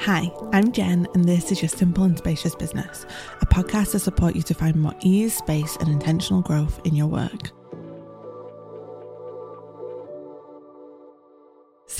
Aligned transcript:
Hi, 0.00 0.30
I'm 0.52 0.72
Jen, 0.72 1.06
and 1.14 1.24
this 1.24 1.50
is 1.50 1.62
your 1.62 1.70
Simple 1.70 2.04
and 2.04 2.18
Spacious 2.18 2.54
Business, 2.54 3.06
a 3.40 3.46
podcast 3.46 3.92
to 3.92 4.00
support 4.00 4.36
you 4.36 4.42
to 4.42 4.52
find 4.52 4.76
more 4.76 4.94
ease, 5.00 5.34
space, 5.34 5.76
and 5.76 5.88
intentional 5.88 6.42
growth 6.42 6.78
in 6.84 6.94
your 6.94 7.06
work. 7.06 7.52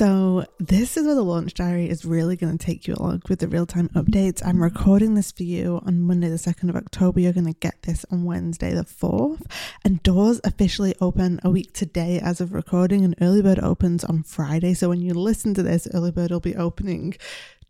So, 0.03 0.45
this 0.59 0.96
is 0.96 1.07
where 1.07 1.14
the 1.14 1.23
launch 1.23 1.55
diary 1.55 1.89
is 1.89 2.05
really 2.05 2.34
going 2.34 2.59
to 2.59 2.66
take 2.66 2.89
you 2.89 2.95
along 2.95 3.23
with 3.29 3.39
the 3.39 3.46
real 3.46 3.66
time 3.66 3.89
updates. 3.91 4.45
I'm 4.45 4.61
recording 4.61 5.14
this 5.14 5.30
for 5.30 5.45
you 5.45 5.80
on 5.87 6.01
Monday, 6.01 6.29
the 6.29 6.34
2nd 6.34 6.71
of 6.71 6.75
October. 6.75 7.21
You're 7.21 7.32
going 7.32 7.46
to 7.46 7.52
get 7.52 7.80
this 7.82 8.05
on 8.11 8.25
Wednesday, 8.25 8.75
the 8.75 8.83
4th. 8.83 9.46
And 9.84 10.02
doors 10.02 10.41
officially 10.43 10.96
open 11.01 11.38
a 11.45 11.51
week 11.51 11.73
today 11.73 12.19
as 12.19 12.41
of 12.41 12.52
recording, 12.52 13.05
and 13.05 13.15
early 13.20 13.43
bird 13.43 13.60
opens 13.60 14.02
on 14.02 14.24
Friday. 14.24 14.74
So, 14.74 14.88
when 14.88 15.02
you 15.02 15.15
listen 15.15 15.55
to 15.55 15.62
this, 15.62 15.87
early 15.95 16.10
bird 16.10 16.32
will 16.32 16.41
be 16.41 16.57
opening 16.57 17.15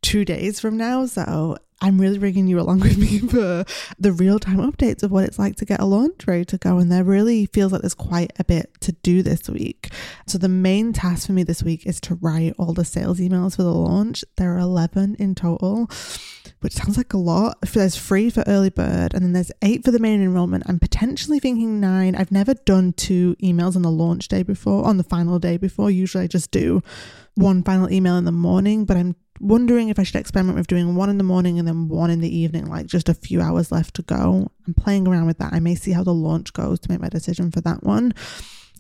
two 0.01 0.25
days 0.25 0.61
from 0.61 0.77
now. 0.77 1.07
So 1.07 1.57
I'm 1.83 2.01
really 2.01 2.19
bringing 2.19 2.47
you 2.47 2.61
along 2.61 2.81
with 2.81 2.97
me 2.97 3.19
for 3.19 3.65
the 3.99 4.13
real 4.13 4.39
time 4.39 4.59
updates 4.59 5.03
of 5.03 5.11
what 5.11 5.25
it's 5.25 5.39
like 5.39 5.57
to 5.57 5.65
get 5.65 5.81
a 5.81 5.85
launch 5.85 6.27
ready 6.27 6.45
to 6.47 6.57
go. 6.57 6.79
And 6.79 6.91
there 6.91 7.03
really 7.05 7.47
feels 7.47 7.73
like 7.73 7.83
there's 7.83 7.93
quite 7.93 8.33
a 8.39 8.45
bit 8.45 8.71
to 8.83 8.93
do 8.93 9.23
this 9.23 9.49
week. 9.51 9.89
So 10.27 10.39
the 10.39 10.49
main 10.49 10.93
task 10.93 11.27
for 11.27 11.33
me 11.33 11.43
this 11.43 11.63
week 11.63 11.85
is 11.85 12.01
to 12.03 12.15
write 12.15 12.55
all 12.57 12.73
the 12.73 12.85
sales 12.85 13.19
emails 13.19 13.57
for 13.57 13.65
the 13.65 13.75
launch. 13.75 14.25
There 14.37 14.55
are 14.55 14.61
11 14.61 15.17
in 15.19 15.35
total, 15.35 15.91
which 16.61 16.75
sounds 16.75 16.97
like 16.97 17.13
a 17.13 17.19
lot. 17.19 17.59
There's 17.73 17.97
three 17.97 18.31
for 18.31 18.45
early 18.47 18.71
bird, 18.71 19.13
and 19.13 19.25
then 19.25 19.33
there's 19.33 19.51
eight 19.61 19.85
for 19.85 19.91
the 19.91 19.99
main 19.99 20.23
enrollment. 20.23 20.63
I'm 20.69 20.79
potentially 20.79 21.41
thinking 21.41 21.81
nine. 21.81 22.15
I've 22.15 22.31
never 22.31 22.55
done 22.55 22.93
two 22.93 23.35
emails 23.43 23.75
on 23.75 23.83
the 23.83 23.91
launch 23.91 24.29
day 24.29 24.45
before, 24.45 24.87
on 24.87 24.99
the 24.99 25.05
final 25.05 25.41
day 25.41 25.57
before. 25.57 25.91
Usually 25.91 26.25
I 26.25 26.29
just 26.29 26.53
do 26.53 26.81
one 27.35 27.65
final 27.65 27.91
email 27.91 28.17
in 28.17 28.25
the 28.25 28.33
morning, 28.33 28.85
but 28.85 28.97
I'm 28.97 29.17
wondering 29.43 29.89
if 29.89 29.99
I 29.99 30.05
should 30.05 30.17
experiment 30.17 30.57
with 30.57 30.69
doing 30.69 30.95
one 30.95 31.11
in 31.11 31.19
the 31.19 31.25
morning 31.25 31.59
and 31.59 31.67
then 31.67 31.89
one 31.89 32.11
in 32.11 32.21
the 32.21 32.35
evening, 32.35 32.67
like 32.67 32.87
just 32.87 33.09
a 33.09 33.15
few 33.15 33.41
hours 33.41 33.73
left 33.73 33.95
to 33.97 34.03
go. 34.03 34.51
I'm 34.67 34.75
playing 34.75 35.07
around 35.07 35.27
with 35.27 35.39
that. 35.39 35.53
I 35.53 35.61
may 35.61 35.75
see 35.75 35.93
how 35.93 36.05
the 36.05 36.15
launch 36.15 36.53
goes 36.53 36.79
to 36.81 36.91
make 36.91 37.01
my 37.01 37.09
decision 37.09 37.51
for 37.51 37.61
that 37.63 37.83
one. 37.83 38.15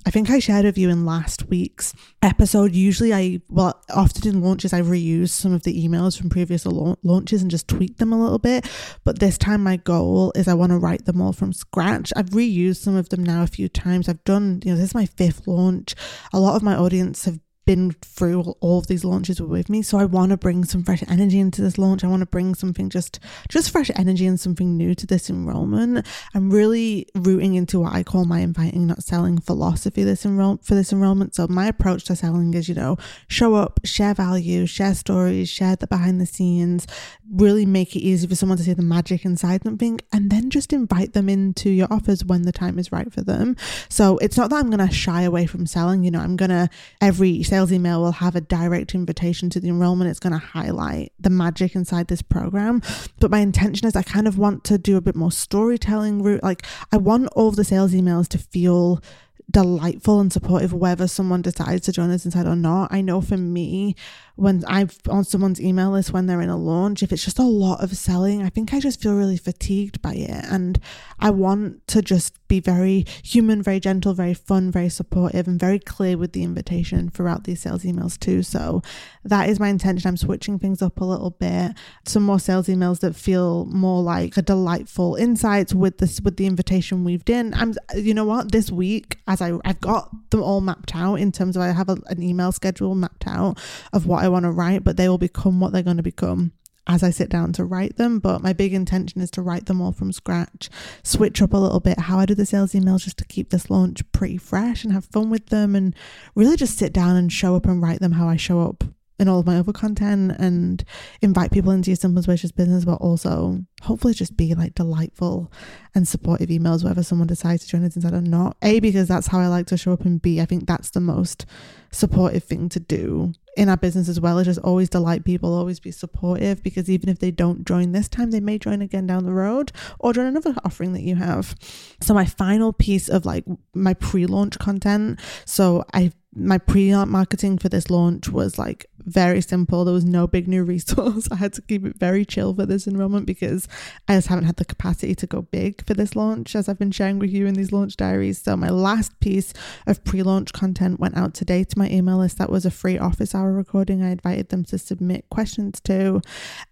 I 0.04 0.10
think 0.10 0.30
I 0.30 0.40
shared 0.40 0.64
with 0.64 0.76
you 0.76 0.90
in 0.90 1.04
last 1.04 1.48
week's 1.48 1.94
episode. 2.22 2.74
Usually, 2.74 3.14
I, 3.14 3.40
well, 3.48 3.80
often 3.94 4.28
in 4.28 4.42
launches, 4.42 4.72
I 4.72 4.82
reuse 4.82 5.28
some 5.28 5.52
of 5.52 5.62
the 5.62 5.86
emails 5.86 6.18
from 6.18 6.28
previous 6.28 6.66
launches 6.66 7.40
and 7.40 7.50
just 7.50 7.68
tweak 7.68 7.98
them 7.98 8.12
a 8.12 8.20
little 8.20 8.40
bit. 8.40 8.68
But 9.04 9.20
this 9.20 9.38
time, 9.38 9.62
my 9.62 9.76
goal 9.76 10.32
is 10.34 10.48
I 10.48 10.54
want 10.54 10.72
to 10.72 10.78
write 10.78 11.04
them 11.04 11.20
all 11.20 11.32
from 11.32 11.52
scratch. 11.52 12.12
I've 12.16 12.30
reused 12.30 12.78
some 12.78 12.96
of 12.96 13.10
them 13.10 13.22
now 13.22 13.44
a 13.44 13.46
few 13.46 13.68
times. 13.68 14.08
I've 14.08 14.24
done, 14.24 14.60
you 14.64 14.72
know, 14.72 14.76
this 14.76 14.90
is 14.90 14.94
my 14.94 15.06
fifth 15.06 15.46
launch. 15.46 15.94
A 16.32 16.40
lot 16.40 16.56
of 16.56 16.64
my 16.64 16.74
audience 16.74 17.24
have 17.26 17.38
been 17.64 17.92
through 17.92 18.42
all 18.60 18.78
of 18.78 18.88
these 18.88 19.04
launches 19.04 19.40
with 19.40 19.68
me. 19.68 19.82
So 19.82 19.98
i 19.98 20.04
want 20.04 20.30
to 20.30 20.36
bring 20.36 20.64
some 20.64 20.82
fresh 20.82 21.02
energy 21.08 21.38
into 21.38 21.62
this 21.62 21.78
launch. 21.78 22.02
I 22.02 22.08
want 22.08 22.20
to 22.20 22.26
bring 22.26 22.54
something 22.54 22.90
just 22.90 23.20
just 23.48 23.70
fresh 23.70 23.90
energy 23.94 24.26
and 24.26 24.38
something 24.38 24.76
new 24.76 24.94
to 24.96 25.06
this 25.06 25.30
enrollment. 25.30 26.06
I'm 26.34 26.50
really 26.50 27.06
rooting 27.14 27.54
into 27.54 27.80
what 27.80 27.92
i 27.92 28.02
call 28.02 28.24
my 28.24 28.40
inviting 28.40 28.86
not 28.86 29.04
selling 29.04 29.38
philosophy 29.38 30.02
this 30.02 30.24
enroll 30.24 30.58
for 30.62 30.74
this 30.74 30.92
enrollment. 30.92 31.34
So 31.34 31.46
my 31.48 31.66
approach 31.66 32.04
to 32.04 32.16
selling 32.16 32.52
is 32.54 32.68
you 32.68 32.74
know 32.74 32.96
show 33.28 33.54
up 33.54 33.80
share 33.84 34.14
value 34.14 34.66
share 34.66 34.94
stories 34.94 35.48
share 35.48 35.76
the 35.76 35.86
behind 35.86 36.20
the 36.20 36.26
scenes 36.26 36.86
really 37.32 37.64
make 37.64 37.94
it 37.94 38.00
easy 38.00 38.26
for 38.26 38.34
someone 38.34 38.58
to 38.58 38.64
see 38.64 38.74
the 38.74 38.82
magic 38.82 39.24
inside 39.24 39.62
something 39.62 40.00
and 40.12 40.30
then 40.30 40.50
just 40.50 40.72
invite 40.72 41.12
them 41.12 41.28
into 41.28 41.70
your 41.70 41.86
offers 41.90 42.24
when 42.24 42.42
the 42.42 42.52
time 42.52 42.78
is 42.78 42.92
right 42.92 43.12
for 43.12 43.22
them. 43.22 43.56
So 43.88 44.18
it's 44.18 44.36
not 44.36 44.50
that 44.50 44.56
i'm 44.56 44.70
going 44.70 44.86
to 44.86 44.92
shy 44.92 45.22
away 45.22 45.46
from 45.46 45.64
selling. 45.66 46.02
You 46.02 46.10
know 46.10 46.20
i'm 46.20 46.36
going 46.36 46.50
to 46.50 46.68
every 47.00 47.42
sales 47.52 47.70
email 47.70 48.00
will 48.00 48.12
have 48.12 48.34
a 48.34 48.40
direct 48.40 48.94
invitation 48.94 49.50
to 49.50 49.60
the 49.60 49.68
enrollment. 49.68 50.10
It's 50.10 50.18
going 50.18 50.32
to 50.32 50.38
highlight 50.38 51.12
the 51.20 51.28
magic 51.28 51.74
inside 51.74 52.08
this 52.08 52.22
program. 52.22 52.80
But 53.20 53.30
my 53.30 53.40
intention 53.40 53.86
is 53.86 53.94
I 53.94 54.02
kind 54.02 54.26
of 54.26 54.38
want 54.38 54.64
to 54.64 54.78
do 54.78 54.96
a 54.96 55.02
bit 55.02 55.14
more 55.14 55.30
storytelling 55.30 56.22
route. 56.22 56.42
Like 56.42 56.64
I 56.92 56.96
want 56.96 57.28
all 57.36 57.50
the 57.50 57.62
sales 57.62 57.92
emails 57.92 58.26
to 58.28 58.38
feel 58.38 59.02
delightful 59.50 60.18
and 60.18 60.32
supportive 60.32 60.72
whether 60.72 61.06
someone 61.06 61.42
decides 61.42 61.84
to 61.84 61.92
join 61.92 62.10
us 62.10 62.24
inside 62.24 62.46
or 62.46 62.56
not. 62.56 62.90
I 62.90 63.02
know 63.02 63.20
for 63.20 63.36
me, 63.36 63.96
when 64.36 64.64
I'm 64.66 64.88
on 65.10 65.24
someone's 65.24 65.60
email 65.60 65.90
list 65.90 66.10
when 66.10 66.24
they're 66.24 66.40
in 66.40 66.48
a 66.48 66.56
launch, 66.56 67.02
if 67.02 67.12
it's 67.12 67.24
just 67.24 67.38
a 67.38 67.42
lot 67.42 67.84
of 67.84 67.94
selling, 67.94 68.42
I 68.42 68.48
think 68.48 68.72
I 68.72 68.80
just 68.80 69.02
feel 69.02 69.14
really 69.14 69.36
fatigued 69.36 70.00
by 70.00 70.14
it. 70.14 70.44
And 70.50 70.80
I 71.20 71.28
want 71.28 71.86
to 71.88 72.00
just 72.00 72.34
be 72.52 72.60
very 72.60 73.06
human, 73.24 73.62
very 73.62 73.80
gentle, 73.80 74.12
very 74.12 74.34
fun, 74.34 74.70
very 74.70 74.90
supportive, 74.90 75.48
and 75.48 75.58
very 75.58 75.78
clear 75.78 76.18
with 76.18 76.32
the 76.32 76.42
invitation 76.42 77.08
throughout 77.08 77.44
these 77.44 77.62
sales 77.62 77.82
emails 77.82 78.20
too. 78.20 78.42
So 78.42 78.82
that 79.24 79.48
is 79.48 79.58
my 79.58 79.68
intention. 79.68 80.06
I'm 80.06 80.18
switching 80.18 80.58
things 80.58 80.82
up 80.82 81.00
a 81.00 81.04
little 81.04 81.30
bit. 81.30 81.72
Some 82.04 82.24
more 82.24 82.38
sales 82.38 82.66
emails 82.66 83.00
that 83.00 83.16
feel 83.16 83.64
more 83.64 84.02
like 84.02 84.36
a 84.36 84.42
delightful 84.42 85.14
insights 85.14 85.72
with 85.72 85.96
this 85.96 86.20
with 86.20 86.36
the 86.36 86.44
invitation 86.44 87.04
weaved 87.04 87.30
in. 87.30 87.54
I'm 87.54 87.72
you 87.96 88.12
know 88.12 88.26
what? 88.26 88.52
This 88.52 88.70
week, 88.70 89.16
as 89.26 89.40
I 89.40 89.52
I've 89.64 89.80
got 89.80 90.10
them 90.30 90.42
all 90.42 90.60
mapped 90.60 90.94
out 90.94 91.14
in 91.14 91.32
terms 91.32 91.56
of 91.56 91.62
I 91.62 91.70
have 91.70 91.88
a, 91.88 91.96
an 92.08 92.22
email 92.22 92.52
schedule 92.52 92.94
mapped 92.94 93.26
out 93.26 93.58
of 93.94 94.04
what 94.04 94.22
I 94.22 94.28
want 94.28 94.44
to 94.44 94.50
write, 94.50 94.84
but 94.84 94.98
they 94.98 95.08
will 95.08 95.16
become 95.16 95.58
what 95.58 95.72
they're 95.72 95.82
going 95.82 95.96
to 95.96 96.02
become 96.02 96.52
as 96.86 97.02
I 97.02 97.10
sit 97.10 97.28
down 97.28 97.52
to 97.54 97.64
write 97.64 97.96
them. 97.96 98.18
But 98.18 98.42
my 98.42 98.52
big 98.52 98.74
intention 98.74 99.20
is 99.20 99.30
to 99.32 99.42
write 99.42 99.66
them 99.66 99.80
all 99.80 99.92
from 99.92 100.12
scratch, 100.12 100.70
switch 101.02 101.40
up 101.42 101.52
a 101.52 101.58
little 101.58 101.80
bit 101.80 101.98
how 102.00 102.18
I 102.18 102.26
do 102.26 102.34
the 102.34 102.46
sales 102.46 102.72
emails 102.72 103.04
just 103.04 103.18
to 103.18 103.24
keep 103.24 103.50
this 103.50 103.70
launch 103.70 104.02
pretty 104.12 104.36
fresh 104.36 104.84
and 104.84 104.92
have 104.92 105.04
fun 105.06 105.30
with 105.30 105.46
them 105.46 105.74
and 105.74 105.94
really 106.34 106.56
just 106.56 106.78
sit 106.78 106.92
down 106.92 107.16
and 107.16 107.32
show 107.32 107.54
up 107.56 107.66
and 107.66 107.82
write 107.82 108.00
them 108.00 108.12
how 108.12 108.28
I 108.28 108.36
show 108.36 108.60
up 108.60 108.84
in 109.18 109.28
all 109.28 109.40
of 109.40 109.46
my 109.46 109.58
other 109.58 109.72
content 109.72 110.32
and 110.38 110.84
invite 111.20 111.52
people 111.52 111.70
into 111.70 111.90
your 111.90 111.96
simple 111.96 112.22
spacious 112.22 112.52
business, 112.52 112.84
but 112.84 112.96
also 112.96 113.60
hopefully 113.82 114.14
just 114.14 114.36
be 114.36 114.54
like 114.54 114.74
delightful 114.74 115.52
and 115.94 116.08
supportive 116.08 116.48
emails, 116.48 116.84
whether 116.84 117.02
someone 117.02 117.28
decides 117.28 117.62
to 117.62 117.68
join 117.68 117.84
us 117.84 117.96
inside 117.96 118.14
or 118.14 118.20
not. 118.20 118.56
A, 118.62 118.80
because 118.80 119.08
that's 119.08 119.28
how 119.28 119.38
I 119.38 119.48
like 119.48 119.66
to 119.66 119.76
show 119.76 119.92
up, 119.92 120.04
and 120.04 120.20
B, 120.20 120.40
I 120.40 120.46
think 120.46 120.66
that's 120.66 120.90
the 120.90 121.00
most 121.00 121.46
supportive 121.90 122.44
thing 122.44 122.68
to 122.70 122.80
do 122.80 123.32
in 123.56 123.68
our 123.68 123.76
business 123.76 124.08
as 124.08 124.18
well 124.18 124.38
is 124.38 124.46
just 124.46 124.60
always 124.60 124.88
delight 124.88 125.24
people, 125.24 125.52
always 125.52 125.78
be 125.78 125.90
supportive 125.90 126.62
because 126.62 126.88
even 126.88 127.08
if 127.08 127.18
they 127.18 127.30
don't 127.30 127.66
join 127.66 127.92
this 127.92 128.08
time, 128.08 128.30
they 128.30 128.40
may 128.40 128.58
join 128.58 128.80
again 128.80 129.06
down 129.06 129.24
the 129.24 129.32
road 129.32 129.72
or 129.98 130.12
join 130.12 130.26
another 130.26 130.54
offering 130.64 130.94
that 130.94 131.02
you 131.02 131.16
have. 131.16 131.54
So, 132.00 132.14
my 132.14 132.24
final 132.24 132.72
piece 132.72 133.08
of 133.08 133.26
like 133.26 133.44
my 133.74 133.94
pre 133.94 134.26
launch 134.26 134.58
content. 134.58 135.20
So, 135.44 135.84
I 135.92 136.12
my 136.34 136.58
pre 136.58 136.94
launch 136.94 137.10
marketing 137.10 137.58
for 137.58 137.68
this 137.68 137.90
launch 137.90 138.28
was 138.28 138.58
like 138.58 138.86
very 139.04 139.40
simple. 139.40 139.84
There 139.84 139.94
was 139.94 140.04
no 140.04 140.26
big 140.26 140.48
new 140.48 140.64
resource. 140.64 141.28
I 141.32 141.36
had 141.36 141.52
to 141.54 141.62
keep 141.62 141.84
it 141.84 141.96
very 141.96 142.24
chill 142.24 142.54
for 142.54 142.66
this 142.66 142.86
enrollment 142.86 143.26
because 143.26 143.68
I 144.08 144.14
just 144.14 144.28
haven't 144.28 144.44
had 144.44 144.56
the 144.56 144.64
capacity 144.64 145.14
to 145.16 145.26
go 145.26 145.42
big 145.42 145.84
for 145.86 145.94
this 145.94 146.16
launch, 146.16 146.54
as 146.54 146.68
I've 146.68 146.78
been 146.78 146.90
sharing 146.90 147.18
with 147.18 147.30
you 147.30 147.46
in 147.46 147.54
these 147.54 147.72
launch 147.72 147.96
diaries. 147.96 148.42
So, 148.42 148.56
my 148.56 148.68
last 148.68 149.18
piece 149.20 149.52
of 149.86 150.02
pre 150.04 150.22
launch 150.22 150.52
content 150.52 151.00
went 151.00 151.16
out 151.16 151.34
today 151.34 151.64
to 151.64 151.78
my 151.78 151.88
email 151.90 152.18
list. 152.18 152.38
That 152.38 152.50
was 152.50 152.64
a 152.64 152.70
free 152.70 152.98
office 152.98 153.34
hour 153.34 153.52
recording. 153.52 154.02
I 154.02 154.10
invited 154.10 154.48
them 154.50 154.64
to 154.66 154.78
submit 154.78 155.28
questions 155.30 155.80
to. 155.80 156.20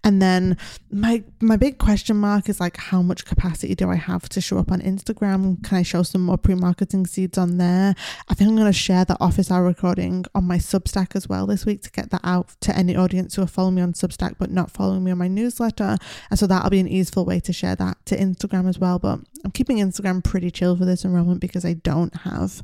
And 0.05 0.21
then 0.21 0.57
my 0.91 1.25
my 1.41 1.57
big 1.57 1.79
question 1.79 2.17
mark 2.17 2.49
is 2.49 2.61
like, 2.61 2.77
how 2.77 3.03
much 3.03 3.25
capacity 3.25 3.75
do 3.75 3.91
I 3.91 3.97
have 3.97 4.29
to 4.31 4.41
show 4.41 4.59
up 4.59 4.71
on 4.71 4.81
Instagram? 4.81 5.63
Can 5.65 5.79
I 5.79 5.83
show 5.83 6.03
some 6.03 6.23
more 6.23 6.39
pre 6.39 6.55
marketing 6.55 7.07
seeds 7.07 7.39
on 7.39 7.59
there? 7.59 7.95
I 8.29 8.35
think 8.35 8.49
I'm 8.49 8.57
going 8.57 8.67
to 8.67 8.73
share 8.73 9.05
the 9.05 9.21
office 9.21 9.51
hour 9.51 9.65
recording 9.65 10.25
on 10.35 10.45
my 10.45 10.59
Substack 10.59 11.17
as 11.17 11.29
well 11.29 11.47
this 11.47 11.67
week 11.67 11.83
to 11.83 11.91
get 11.91 12.11
that 12.11 12.20
out 12.25 12.57
to 12.61 12.77
any 12.77 12.97
audience 12.97 13.35
who 13.35 13.43
are 13.43 13.47
following 13.47 13.77
me 13.77 13.83
on 13.83 13.93
Substack 13.93 14.37
but 14.39 14.51
not 14.51 14.71
following 14.71 15.05
me 15.05 15.11
on 15.11 15.19
my 15.19 15.29
newsletter. 15.29 15.97
And 16.31 16.39
so 16.39 16.47
that'll 16.47 16.71
be 16.71 16.81
an 16.81 16.89
easeful 16.89 17.25
way 17.25 17.41
to 17.41 17.53
share 17.53 17.77
that 17.77 17.99
to 18.07 18.17
Instagram 18.17 18.69
as 18.69 18.79
well. 18.79 18.99
But 18.99 19.21
I'm 19.45 19.51
keeping 19.53 19.79
Instagram 19.79 20.23
pretty 20.23 20.51
chill 20.51 20.77
for 20.77 20.85
this 20.85 21.05
enrollment 21.05 21.41
because 21.41 21.65
I 21.65 21.75
don't 21.75 22.15
have 22.17 22.63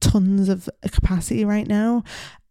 tons 0.00 0.48
of 0.48 0.68
capacity 0.90 1.44
right 1.44 1.66
now. 1.66 2.04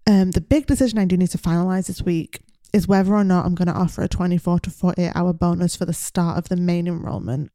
Um, 0.07 0.31
the 0.31 0.41
big 0.41 0.65
decision 0.65 0.97
I 0.99 1.05
do 1.05 1.17
need 1.17 1.29
to 1.29 1.37
finalize 1.37 1.87
this 1.87 2.01
week 2.01 2.41
is 2.73 2.87
whether 2.87 3.13
or 3.13 3.23
not 3.23 3.45
I'm 3.45 3.55
going 3.55 3.67
to 3.67 3.73
offer 3.73 4.01
a 4.01 4.07
24 4.07 4.61
to 4.61 4.69
48 4.69 5.11
hour 5.15 5.33
bonus 5.33 5.75
for 5.75 5.85
the 5.85 5.93
start 5.93 6.37
of 6.37 6.49
the 6.49 6.55
main 6.55 6.87
enrollment. 6.87 7.51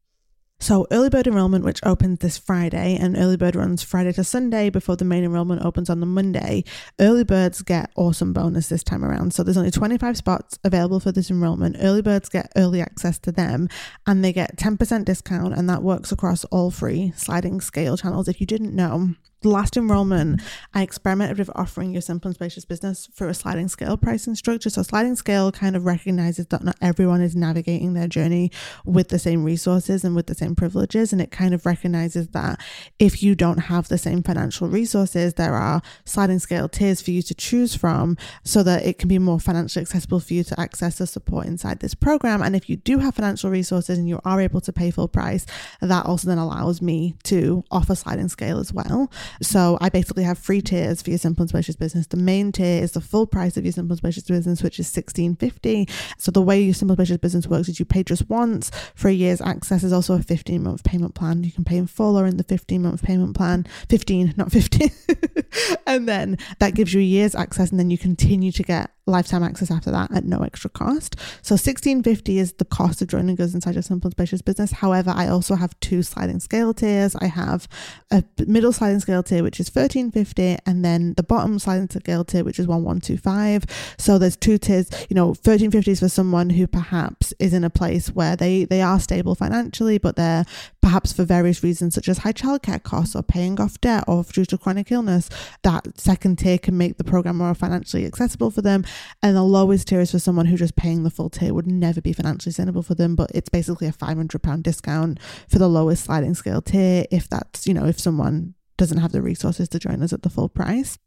So, 0.59 0.87
early 0.91 1.11
bird 1.11 1.27
enrollment, 1.27 1.65
which 1.65 1.81
opens 1.85 2.21
this 2.21 2.39
Friday, 2.39 2.97
and 2.97 3.17
early 3.17 3.37
bird 3.37 3.55
runs 3.55 3.83
Friday 3.83 4.13
to 4.15 4.25
Sunday 4.25 4.71
before 4.71 4.97
the 4.97 5.05
main 5.05 5.23
enrollment 5.23 5.63
opens 5.63 5.91
on 5.91 6.01
the 6.01 6.07
Monday. 6.07 6.65
Early 6.99 7.25
birds 7.25 7.61
get 7.61 7.91
awesome 7.95 8.33
bonus 8.33 8.69
this 8.69 8.83
time 8.83 9.05
around. 9.05 9.35
So, 9.35 9.43
there's 9.43 9.59
only 9.59 9.71
25 9.71 10.17
spots 10.17 10.59
available 10.65 10.99
for 10.99 11.13
this 11.13 11.31
enrollment. 11.31 11.77
Early 11.79 12.01
birds 12.01 12.31
get 12.31 12.51
early 12.57 12.81
access 12.81 13.19
to 13.21 13.33
them, 13.33 13.69
and 14.07 14.25
they 14.25 14.33
get 14.33 14.57
10% 14.57 15.05
discount, 15.05 15.53
and 15.53 15.69
that 15.69 15.83
works 15.83 16.11
across 16.11 16.45
all 16.47 16.71
three 16.71 17.13
sliding 17.17 17.61
scale 17.61 17.99
channels. 17.99 18.27
If 18.27 18.41
you 18.41 18.47
didn't 18.47 18.75
know, 18.75 19.11
last 19.45 19.77
enrollment, 19.77 20.43
I 20.75 20.83
experimented 20.83 21.39
with 21.39 21.51
offering 21.55 21.93
your 21.93 22.03
simple 22.03 22.29
and 22.29 22.35
spacious 22.35 22.65
business 22.65 23.09
through 23.15 23.29
a 23.29 23.35
sliding 23.35 23.69
scale 23.69 23.97
pricing 23.97 24.35
structure. 24.35 24.71
So, 24.71 24.83
sliding 24.83 25.17
scale 25.17 25.53
kind 25.53 25.77
of 25.77 25.85
recognizes 25.85 26.47
that 26.47 26.65
not 26.65 26.77
everyone 26.81 27.21
is 27.21 27.37
navigating 27.37 27.95
their 27.95 28.09
journey 28.09 28.51
with 28.85 29.09
the 29.09 29.19
same 29.19 29.45
resources 29.45 30.05
and 30.05 30.15
with 30.15 30.27
the 30.27 30.35
same 30.35 30.55
privileges. 30.55 31.13
And 31.13 31.21
it 31.21 31.31
kind 31.31 31.55
of 31.55 31.67
recognizes 31.67 32.29
that 32.29 32.61
if 32.99 33.23
you 33.23 33.35
don't 33.35 33.59
have 33.59 33.89
the 33.89 33.99
same 33.99 34.23
financial 34.23 34.69
resources, 34.69 35.35
there 35.35 35.55
are 35.55 35.83
sliding 36.05 36.39
scale 36.39 36.69
tiers 36.69 37.01
for 37.01 37.11
you 37.11 37.23
to 37.23 37.35
choose 37.35 37.75
from 37.75 38.17
so 38.45 38.63
that 38.63 38.85
it 38.85 38.99
can 38.99 39.09
be 39.09 39.19
more 39.19 39.41
financially 39.41 39.83
accessible 39.83 40.21
for 40.21 40.35
you 40.35 40.45
to 40.45 40.61
access 40.61 40.99
the 40.99 41.07
support 41.07 41.47
inside 41.47 41.81
this 41.81 41.95
program. 41.95 42.43
And 42.43 42.57
if 42.57 42.69
you 42.69 42.77
do 42.77 42.99
have 42.99 43.15
financial 43.15 43.51
resources 43.51 43.99
and 43.99 44.09
you 44.09 44.21
are 44.25 44.41
able 44.41 44.61
to 44.63 44.73
pay 44.73 44.91
full 44.91 45.09
price, 45.09 45.47
that 45.81 46.07
also 46.07 46.29
then 46.29 46.39
allows 46.39 46.83
me 46.83 47.15
to 47.25 47.65
offer 47.71 47.95
sliding 47.95 48.29
scale 48.29 48.59
as 48.59 48.73
well. 48.73 49.11
So 49.43 49.79
I 49.81 49.89
basically 49.89 50.25
have 50.25 50.39
three 50.39 50.61
tiers 50.61 51.03
for 51.03 51.11
your 51.11 51.19
simple 51.19 51.43
and 51.43 51.49
spacious 51.49 51.77
business. 51.77 52.07
The 52.07 52.17
main 52.17 52.53
tier 52.53 52.83
is 52.83 52.93
the 52.93 53.01
full 53.01 53.27
price 53.27 53.57
of 53.57 53.65
your 53.65 53.73
simple 53.73 53.93
and 53.93 53.99
spacious 53.99 54.25
business, 54.25 54.63
which 54.63 54.79
is 54.79 54.89
sixteen 54.89 55.37
fifty. 55.37 55.89
So 56.19 56.31
the 56.31 56.43
way 56.43 56.61
your 56.61 56.75
simple 56.75 56.93
and 56.93 56.99
spacious 56.99 57.21
business 57.21 57.47
works 57.47 57.69
is 57.69 57.79
you 57.79 57.85
pay 57.85 58.03
just 58.03 58.29
once 58.29 58.71
for 58.95 59.09
a 59.09 59.13
year's 59.13 59.41
access. 59.41 59.83
Is 59.83 59.93
also 59.93 60.15
a 60.15 60.23
fifteen 60.23 60.63
month 60.63 60.85
payment 60.85 61.15
plan. 61.15 61.45
You 61.45 61.53
can 61.53 61.65
pay 61.65 61.77
in 61.77 61.87
full 61.87 62.19
or 62.19 62.27
in 62.27 62.37
the 62.37 62.45
fifteen 62.45 62.83
month 62.83 63.03
payment 63.03 63.37
plan. 63.37 63.67
Fifteen, 63.89 64.35
not 64.37 64.53
fifteen. 64.53 64.91
and 65.87 66.09
then 66.09 66.39
that 66.59 66.75
gives 66.75 66.95
you 66.95 67.01
a 67.01 67.05
year's 67.05 67.35
access, 67.35 67.71
and 67.71 67.79
then 67.79 67.91
you 67.91 67.99
continue 67.99 68.53
to 68.53 68.63
get 68.63 68.91
lifetime 69.07 69.43
access 69.43 69.71
after 69.71 69.91
that 69.91 70.13
at 70.13 70.25
no 70.25 70.43
extra 70.43 70.69
cost. 70.69 71.17
So 71.43 71.55
1650 71.55 72.39
is 72.39 72.53
the 72.55 72.65
cost 72.65 73.01
of 73.01 73.09
joining 73.09 73.41
us 73.41 73.55
inside 73.55 73.75
your 73.75 73.83
simple 73.83 74.09
and 74.09 74.13
spacious 74.13 74.43
business. 74.43 74.73
However, 74.73 75.13
I 75.15 75.29
also 75.29 75.55
have 75.55 75.79
two 75.81 76.03
sliding 76.03 76.41
scale 76.41 76.75
tiers. 76.75 77.15
I 77.17 77.27
have 77.27 77.69
a 78.11 78.25
middle 78.47 78.73
sliding 78.73 79.01
scale 79.01 79.23
tier 79.23 79.43
which 79.43 79.61
is 79.61 79.69
1350 79.69 80.59
and 80.67 80.85
then 80.85 81.15
the 81.17 81.23
bottom 81.23 81.59
sliding 81.59 81.89
scale 81.89 82.25
tier 82.25 82.45
which 82.45 82.59
is 82.59 82.67
1125. 82.67 83.65
So 83.99 84.19
there's 84.19 84.37
two 84.37 84.59
tiers, 84.59 84.91
you 85.09 85.15
know, 85.15 85.27
1350 85.27 85.91
is 85.93 86.01
for 86.01 86.09
someone 86.09 86.51
who 86.51 86.67
perhaps 86.67 87.33
is 87.39 87.55
in 87.55 87.65
a 87.65 87.71
place 87.71 88.09
where 88.09 88.37
they 88.37 88.65
they 88.65 88.83
are 88.83 88.99
stable 88.99 89.35
financially 89.35 89.99
but 89.99 90.17
they're 90.17 90.45
perhaps 90.81 91.13
for 91.13 91.25
various 91.25 91.63
reasons 91.63 91.95
such 91.95 92.09
as 92.09 92.19
high 92.19 92.33
childcare 92.33 92.83
costs 92.83 93.17
or 93.17 93.23
paying 93.23 93.61
off 93.61 93.81
debt 93.81 94.05
or 94.07 94.23
due 94.25 94.45
to 94.45 94.59
chronic 94.59 94.91
illness. 94.93 95.29
That 95.63 95.99
second 95.99 96.39
tier 96.39 96.59
can 96.59 96.77
make 96.77 96.97
the 96.97 97.05
program 97.05 97.39
more 97.39 97.55
financially 97.55 98.07
accessible 98.07 98.51
for 98.51 98.63
them 98.63 98.85
and 99.23 99.37
the 99.37 99.43
lowest 99.43 99.89
tier 99.89 100.01
is 100.01 100.11
for 100.11 100.19
someone 100.19 100.47
who 100.47 100.57
just 100.57 100.77
paying 100.77 101.03
the 101.03 101.11
full 101.11 101.31
tier 101.31 101.55
would 101.55 101.67
never 101.67 102.01
be 102.01 102.13
financially 102.13 102.53
sustainable 102.53 102.83
for 102.83 102.95
them. 102.95 103.17
But 103.17 103.31
it's 103.35 103.49
basically 103.49 103.89
a 103.89 103.93
£500 103.93 104.63
discount 104.63 105.21
for 105.49 105.59
the 105.59 105.69
lowest 105.69 106.05
sliding 106.05 106.35
scale 106.35 106.63
tier 106.63 107.05
if 107.11 107.29
that's, 107.29 107.67
you 107.67 107.75
know, 107.75 107.87
if 107.87 107.99
someone 107.99 108.55
doesn't 108.77 108.99
have 108.99 109.13
the 109.13 109.23
resources 109.23 109.69
to 109.71 109.79
join 109.79 110.03
us 110.03 110.13
at 110.13 110.23
the 110.23 110.31
full 110.31 110.49
price. 110.49 110.99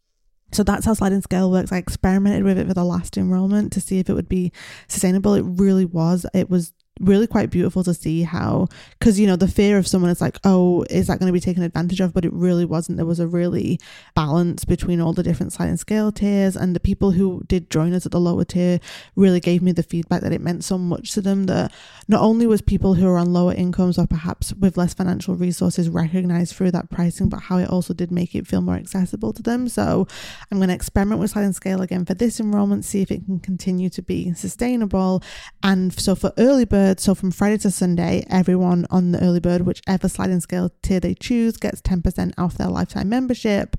So 0.52 0.64
that's 0.64 0.86
how 0.86 0.94
sliding 0.96 1.22
scale 1.22 1.52
works. 1.52 1.72
I 1.72 1.78
experimented 1.78 2.44
with 2.44 2.58
it 2.58 2.68
for 2.68 2.74
the 2.74 2.84
last 2.84 3.18
enrollment 3.18 3.72
to 3.74 3.82
see 3.82 4.00
if 4.00 4.10
it 4.10 4.14
would 4.14 4.30
be 4.30 4.52
sustainable. 4.88 5.36
It 5.36 5.46
really 5.46 5.86
was. 5.86 6.26
It 6.34 6.50
was 6.50 6.74
really 7.00 7.28
quite 7.28 7.50
beautiful 7.50 7.84
to 7.84 7.94
see 7.94 8.24
how 8.24 8.68
because 8.98 9.20
you 9.20 9.26
know 9.26 9.36
the 9.36 9.48
fear 9.48 9.78
of 9.78 9.88
someone 9.88 10.12
is 10.12 10.22
like 10.22 10.38
oh 10.44 10.84
is 10.90 11.08
that 11.08 11.20
going 11.20 11.28
to 11.28 11.34
be 11.34 11.40
taken 11.40 11.64
advantage 11.64 12.00
of? 12.00 12.14
But 12.14 12.26
it 12.26 12.34
really 12.34 12.66
wasn't. 12.66 12.98
There 12.98 13.06
was 13.06 13.20
a 13.20 13.28
really 13.28 13.80
balance 14.16 14.66
between 14.66 15.00
all 15.00 15.14
the 15.14 15.24
different 15.24 15.54
sliding 15.54 15.78
scale 15.78 16.12
tiers 16.12 16.56
and 16.56 16.76
the 16.76 16.80
people 16.80 17.12
who 17.12 17.44
did 17.48 17.70
join 17.70 17.94
us 17.94 18.06
at 18.06 18.12
the 18.12 18.20
lower 18.20 18.46
tier 18.46 18.80
really 19.16 19.40
gave 19.40 19.62
me 19.62 19.72
the 19.72 19.84
feedback 19.84 20.22
that 20.22 20.34
it 20.34 20.42
meant 20.42 20.64
so 20.64 20.78
much 20.78 21.12
to 21.14 21.22
them 21.22 21.46
that 21.46 21.72
not 22.08 22.22
only 22.22 22.48
was 22.48 22.62
people 22.62 22.96
who 22.96 23.08
are 23.08 23.18
on 23.18 23.34
lower 23.34 23.54
incomes 23.54 23.98
or 23.98 24.08
perhaps 24.08 24.54
with 24.54 24.78
less 24.78 24.94
financial 24.94 25.36
resources 25.36 25.90
recognized 25.90 26.56
through 26.56 26.72
that 26.72 26.90
pricing 26.90 27.30
but 27.30 27.44
how 27.44 27.58
it 27.58 27.70
also 27.70 27.94
did 27.94 28.12
make 28.12 28.36
it 28.36 28.48
feel 28.48 28.62
more 28.62 28.76
accessible 28.76 29.34
to 29.34 29.44
them. 29.44 29.68
So 29.70 30.08
i'm 30.52 30.58
going 30.58 30.70
to 30.70 30.76
experiment 30.76 31.22
with 31.22 31.32
sliding 31.32 31.54
scale 31.54 31.82
again 31.82 32.06
for 32.06 32.14
this 32.14 32.40
enrollment 32.40 32.86
see 32.86 33.02
if 33.02 33.12
it 33.12 33.26
can 33.26 33.40
continue 33.40 33.90
to 33.90 34.02
be 34.02 34.34
sustainable. 34.34 35.24
And 35.64 35.94
so 35.94 36.16
for 36.16 36.34
early 36.38 36.66
bird 36.66 36.89
bird. 36.90 37.00
So 37.00 37.14
from 37.14 37.32
Friday 37.32 37.58
to 37.60 37.72
Sunday, 37.72 38.26
everyone 38.30 38.88
on 38.90 39.12
the 39.12 39.24
early 39.24 39.40
bird, 39.40 39.62
whichever 39.62 40.10
sliding 40.10 40.40
scale 40.40 40.72
tier 40.82 41.00
they 41.00 41.14
choose, 41.14 41.56
gets 41.58 41.82
10% 41.82 42.34
off 42.38 42.58
their 42.58 42.68
lifetime 42.68 43.10
membership. 43.10 43.76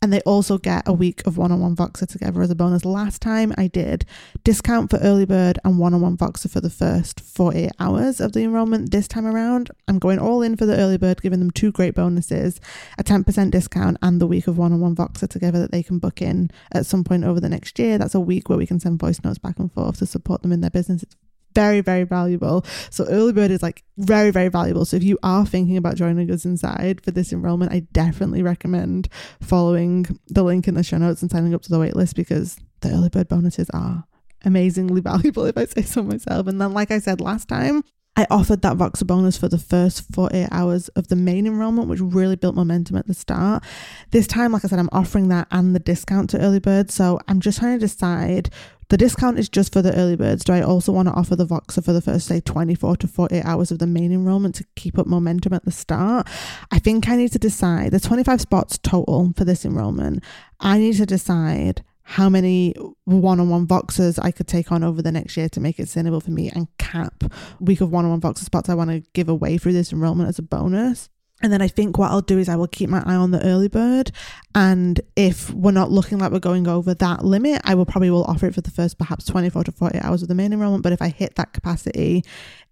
And 0.00 0.12
they 0.12 0.20
also 0.22 0.58
get 0.58 0.82
a 0.86 0.92
week 0.92 1.24
of 1.26 1.38
one 1.38 1.52
on 1.52 1.60
one 1.60 1.76
Voxer 1.76 2.08
together 2.08 2.42
as 2.42 2.50
a 2.50 2.56
bonus. 2.56 2.84
Last 2.84 3.22
time 3.22 3.54
I 3.56 3.68
did 3.68 4.04
discount 4.42 4.90
for 4.90 4.96
early 4.98 5.24
bird 5.24 5.60
and 5.64 5.78
one 5.78 5.94
on 5.94 6.00
one 6.00 6.16
Voxer 6.16 6.50
for 6.50 6.60
the 6.60 6.70
first 6.70 7.20
48 7.20 7.70
hours 7.78 8.20
of 8.20 8.32
the 8.32 8.42
enrollment. 8.42 8.90
This 8.90 9.06
time 9.06 9.26
around, 9.26 9.70
I'm 9.86 10.00
going 10.00 10.18
all 10.18 10.42
in 10.42 10.56
for 10.56 10.66
the 10.66 10.76
early 10.76 10.98
bird, 10.98 11.22
giving 11.22 11.38
them 11.38 11.52
two 11.52 11.70
great 11.70 11.94
bonuses 11.94 12.60
a 12.98 13.04
10% 13.04 13.52
discount 13.52 13.96
and 14.02 14.20
the 14.20 14.26
week 14.26 14.48
of 14.48 14.58
one 14.58 14.72
on 14.72 14.80
one 14.80 14.96
Voxer 14.96 15.28
together 15.28 15.60
that 15.60 15.70
they 15.70 15.84
can 15.84 16.00
book 16.00 16.20
in 16.20 16.50
at 16.72 16.86
some 16.86 17.04
point 17.04 17.22
over 17.22 17.38
the 17.38 17.48
next 17.48 17.78
year. 17.78 17.96
That's 17.96 18.16
a 18.16 18.20
week 18.20 18.48
where 18.48 18.58
we 18.58 18.66
can 18.66 18.80
send 18.80 18.98
voice 18.98 19.22
notes 19.22 19.38
back 19.38 19.60
and 19.60 19.72
forth 19.72 19.98
to 19.98 20.06
support 20.06 20.42
them 20.42 20.50
in 20.50 20.62
their 20.62 20.70
business. 20.70 21.04
It's 21.04 21.16
very, 21.54 21.80
very 21.80 22.04
valuable. 22.04 22.64
So 22.90 23.04
early 23.08 23.32
bird 23.32 23.50
is 23.50 23.62
like 23.62 23.82
very, 23.98 24.30
very 24.30 24.48
valuable. 24.48 24.84
So 24.84 24.96
if 24.96 25.02
you 25.02 25.18
are 25.22 25.46
thinking 25.46 25.76
about 25.76 25.96
joining 25.96 26.30
us 26.30 26.44
inside 26.44 27.00
for 27.00 27.10
this 27.10 27.32
enrollment, 27.32 27.72
I 27.72 27.80
definitely 27.92 28.42
recommend 28.42 29.08
following 29.40 30.06
the 30.28 30.42
link 30.42 30.68
in 30.68 30.74
the 30.74 30.82
show 30.82 30.98
notes 30.98 31.22
and 31.22 31.30
signing 31.30 31.54
up 31.54 31.62
to 31.62 31.70
the 31.70 31.78
waitlist 31.78 32.14
because 32.14 32.58
the 32.80 32.90
early 32.90 33.08
bird 33.08 33.28
bonuses 33.28 33.70
are 33.70 34.04
amazingly 34.44 35.00
valuable 35.02 35.44
if 35.44 35.56
I 35.56 35.66
say 35.66 35.82
so 35.82 36.02
myself. 36.02 36.46
And 36.46 36.60
then, 36.60 36.72
like 36.72 36.90
I 36.90 36.98
said 36.98 37.20
last 37.20 37.48
time, 37.48 37.82
I 38.14 38.26
offered 38.30 38.60
that 38.60 38.76
Voxer 38.76 39.06
bonus 39.06 39.38
for 39.38 39.48
the 39.48 39.56
first 39.56 40.04
48 40.12 40.48
hours 40.50 40.88
of 40.88 41.08
the 41.08 41.16
main 41.16 41.46
enrollment, 41.46 41.88
which 41.88 42.00
really 42.00 42.36
built 42.36 42.54
momentum 42.54 42.96
at 42.96 43.06
the 43.06 43.14
start. 43.14 43.64
This 44.10 44.26
time, 44.26 44.52
like 44.52 44.66
I 44.66 44.68
said, 44.68 44.78
I'm 44.78 44.90
offering 44.92 45.28
that 45.28 45.48
and 45.50 45.74
the 45.74 45.80
discount 45.80 46.28
to 46.30 46.40
early 46.40 46.58
bird. 46.58 46.90
So 46.90 47.20
I'm 47.26 47.40
just 47.40 47.58
trying 47.58 47.78
to 47.78 47.86
decide 47.86 48.50
the 48.92 48.98
discount 48.98 49.38
is 49.38 49.48
just 49.48 49.72
for 49.72 49.80
the 49.80 49.96
early 49.96 50.16
birds. 50.16 50.44
Do 50.44 50.52
I 50.52 50.60
also 50.60 50.92
want 50.92 51.08
to 51.08 51.14
offer 51.14 51.34
the 51.34 51.46
Voxer 51.46 51.82
for 51.82 51.94
the 51.94 52.02
first, 52.02 52.26
say, 52.26 52.40
24 52.40 52.96
to 52.98 53.08
48 53.08 53.42
hours 53.42 53.70
of 53.70 53.78
the 53.78 53.86
main 53.86 54.12
enrollment 54.12 54.54
to 54.56 54.66
keep 54.76 54.98
up 54.98 55.06
momentum 55.06 55.54
at 55.54 55.64
the 55.64 55.70
start? 55.70 56.28
I 56.70 56.78
think 56.78 57.08
I 57.08 57.16
need 57.16 57.32
to 57.32 57.38
decide. 57.38 57.92
There's 57.92 58.02
25 58.02 58.42
spots 58.42 58.76
total 58.76 59.32
for 59.34 59.46
this 59.46 59.64
enrollment. 59.64 60.22
I 60.60 60.76
need 60.76 60.96
to 60.96 61.06
decide 61.06 61.82
how 62.02 62.28
many 62.28 62.74
one-on-one 63.04 63.66
Voxers 63.66 64.18
I 64.22 64.30
could 64.30 64.46
take 64.46 64.70
on 64.70 64.84
over 64.84 65.00
the 65.00 65.10
next 65.10 65.38
year 65.38 65.48
to 65.48 65.60
make 65.60 65.78
it 65.78 65.86
sustainable 65.86 66.20
for 66.20 66.30
me 66.30 66.50
and 66.50 66.68
cap 66.76 67.24
week 67.60 67.80
of 67.80 67.90
one-on-one 67.90 68.20
Voxer 68.20 68.44
spots 68.44 68.68
I 68.68 68.74
want 68.74 68.90
to 68.90 69.00
give 69.14 69.30
away 69.30 69.56
through 69.56 69.72
this 69.72 69.94
enrollment 69.94 70.28
as 70.28 70.38
a 70.38 70.42
bonus. 70.42 71.08
And 71.42 71.52
then 71.52 71.60
I 71.60 71.68
think 71.68 71.98
what 71.98 72.10
I'll 72.10 72.20
do 72.20 72.38
is 72.38 72.48
I 72.48 72.56
will 72.56 72.68
keep 72.68 72.88
my 72.88 73.02
eye 73.04 73.16
on 73.16 73.32
the 73.32 73.44
early 73.44 73.68
bird. 73.68 74.12
And 74.54 75.00
if 75.16 75.50
we're 75.52 75.72
not 75.72 75.90
looking 75.90 76.18
like 76.18 76.30
we're 76.30 76.38
going 76.38 76.68
over 76.68 76.94
that 76.94 77.24
limit, 77.24 77.60
I 77.64 77.74
will 77.74 77.86
probably 77.86 78.10
will 78.10 78.24
offer 78.24 78.46
it 78.46 78.54
for 78.54 78.60
the 78.60 78.70
first 78.70 78.98
perhaps 78.98 79.24
24 79.26 79.64
to 79.64 79.72
40 79.72 80.00
hours 80.00 80.22
of 80.22 80.28
the 80.28 80.34
main 80.34 80.52
enrollment. 80.52 80.82
But 80.82 80.92
if 80.92 81.02
I 81.02 81.08
hit 81.08 81.34
that 81.34 81.52
capacity 81.52 82.24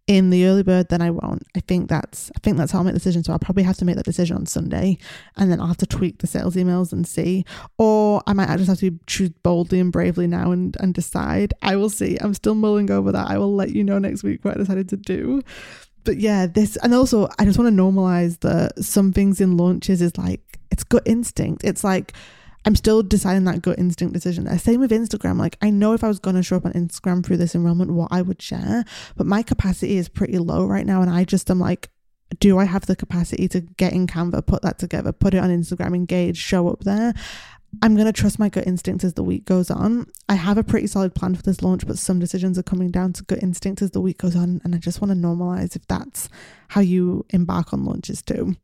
in 0.06 0.31
the 0.31 0.44
early 0.46 0.62
bird, 0.62 0.88
then 0.88 1.00
I 1.00 1.11
won't. 1.11 1.46
I 1.56 1.61
think 1.61 1.88
that's 1.88 2.31
I 2.37 2.40
think 2.40 2.56
that's 2.56 2.72
how 2.72 2.78
I'll 2.78 2.84
make 2.84 2.94
the 2.94 2.99
decision. 2.99 3.22
So 3.22 3.32
I'll 3.32 3.38
probably 3.38 3.62
have 3.62 3.76
to 3.78 3.84
make 3.84 3.96
that 3.96 4.05
decision 4.05 4.37
on 4.37 4.46
Sunday 4.46 4.99
and 5.37 5.50
then 5.50 5.61
I'll 5.61 5.68
have 5.68 5.76
to 5.78 5.87
tweak 5.87 6.18
the 6.18 6.26
sales 6.26 6.56
emails 6.56 6.92
and 6.92 7.06
see. 7.06 7.44
Or 7.78 8.23
I 8.26 8.33
might 8.33 8.49
just 8.56 8.68
have 8.68 8.80
to 8.80 8.99
choose 9.06 9.30
boldly 9.42 9.78
and 9.80 9.92
bravely 9.92 10.26
now 10.26 10.50
and, 10.50 10.76
and 10.80 10.94
decide. 10.94 11.54
I 11.62 11.76
will 11.76 11.90
see. 11.90 12.18
I'm 12.21 12.35
still 12.35 12.54
mulling 12.54 12.90
over 12.90 13.12
that. 13.12 13.30
I 13.30 13.38
will 13.38 13.54
let 13.54 13.71
you 13.71 13.85
know 13.85 13.99
next 13.99 14.23
week 14.23 14.44
what 14.44 14.56
I 14.56 14.59
decided 14.59 14.88
to 14.88 14.97
do 14.97 15.42
but 16.04 16.19
yeah, 16.19 16.47
this 16.47 16.76
and 16.76 16.95
also 16.95 17.28
I 17.38 17.45
just 17.45 17.59
want 17.59 17.75
to 17.75 17.83
normalize 17.83 18.40
that 18.40 18.83
some 18.85 19.12
things 19.12 19.40
in 19.40 19.57
launches 19.57 20.02
is 20.02 20.16
like 20.16 20.40
it's 20.71 20.85
gut 20.85 21.02
instinct. 21.07 21.64
It's 21.64 21.85
like 21.85 22.12
I'm 22.64 22.76
still 22.76 23.02
deciding 23.02 23.45
that 23.45 23.62
gut 23.62 23.78
instinct 23.78 24.12
decision 24.12 24.45
there. 24.45 24.59
Same 24.59 24.80
with 24.80 24.90
Instagram. 24.90 25.38
Like 25.38 25.57
I 25.62 25.71
know 25.71 25.95
if 25.95 26.04
I 26.04 26.09
was 26.09 26.19
gonna 26.19 26.42
show 26.42 26.57
up 26.57 26.66
on 26.66 26.73
Instagram 26.73 27.25
through 27.25 27.38
this 27.38 27.54
enrollment, 27.54 27.92
what 27.92 28.09
I 28.11 28.23
would 28.23 28.40
share, 28.42 28.85
but 29.16 29.26
my 29.26 29.42
capacity 29.42 29.97
is 29.97 30.09
pretty 30.09 30.38
low 30.38 30.66
right 30.66 30.87
now, 30.87 31.02
and 31.02 31.11
I 31.11 31.25
just 31.25 31.50
am 31.50 31.59
like, 31.59 31.88
do 32.38 32.59
I 32.59 32.64
have 32.64 32.87
the 32.87 32.97
capacity 32.97 33.49
to 33.49 33.61
get 33.61 33.92
in 33.92 34.07
Canva, 34.07 34.47
put 34.47 34.62
that 34.62 34.78
together, 34.78 35.12
put 35.12 35.35
it 35.35 35.38
on 35.38 35.50
Instagram, 35.50 35.95
engage, 35.95 36.37
show 36.37 36.69
up 36.69 36.80
there? 36.80 37.14
I'm 37.82 37.94
going 37.94 38.06
to 38.06 38.12
trust 38.12 38.38
my 38.38 38.48
gut 38.48 38.66
instinct 38.66 39.04
as 39.04 39.14
the 39.14 39.22
week 39.22 39.44
goes 39.44 39.70
on. 39.70 40.06
I 40.28 40.34
have 40.34 40.58
a 40.58 40.64
pretty 40.64 40.86
solid 40.86 41.14
plan 41.14 41.34
for 41.34 41.42
this 41.42 41.62
launch, 41.62 41.86
but 41.86 41.98
some 41.98 42.18
decisions 42.18 42.58
are 42.58 42.64
coming 42.64 42.90
down 42.90 43.12
to 43.14 43.24
gut 43.24 43.42
instinct 43.42 43.80
as 43.80 43.92
the 43.92 44.00
week 44.00 44.18
goes 44.18 44.34
on. 44.34 44.60
And 44.64 44.74
I 44.74 44.78
just 44.78 45.00
want 45.00 45.12
to 45.12 45.16
normalize 45.16 45.76
if 45.76 45.86
that's 45.86 46.28
how 46.68 46.80
you 46.80 47.24
embark 47.30 47.72
on 47.72 47.84
launches 47.84 48.22
too. 48.22 48.56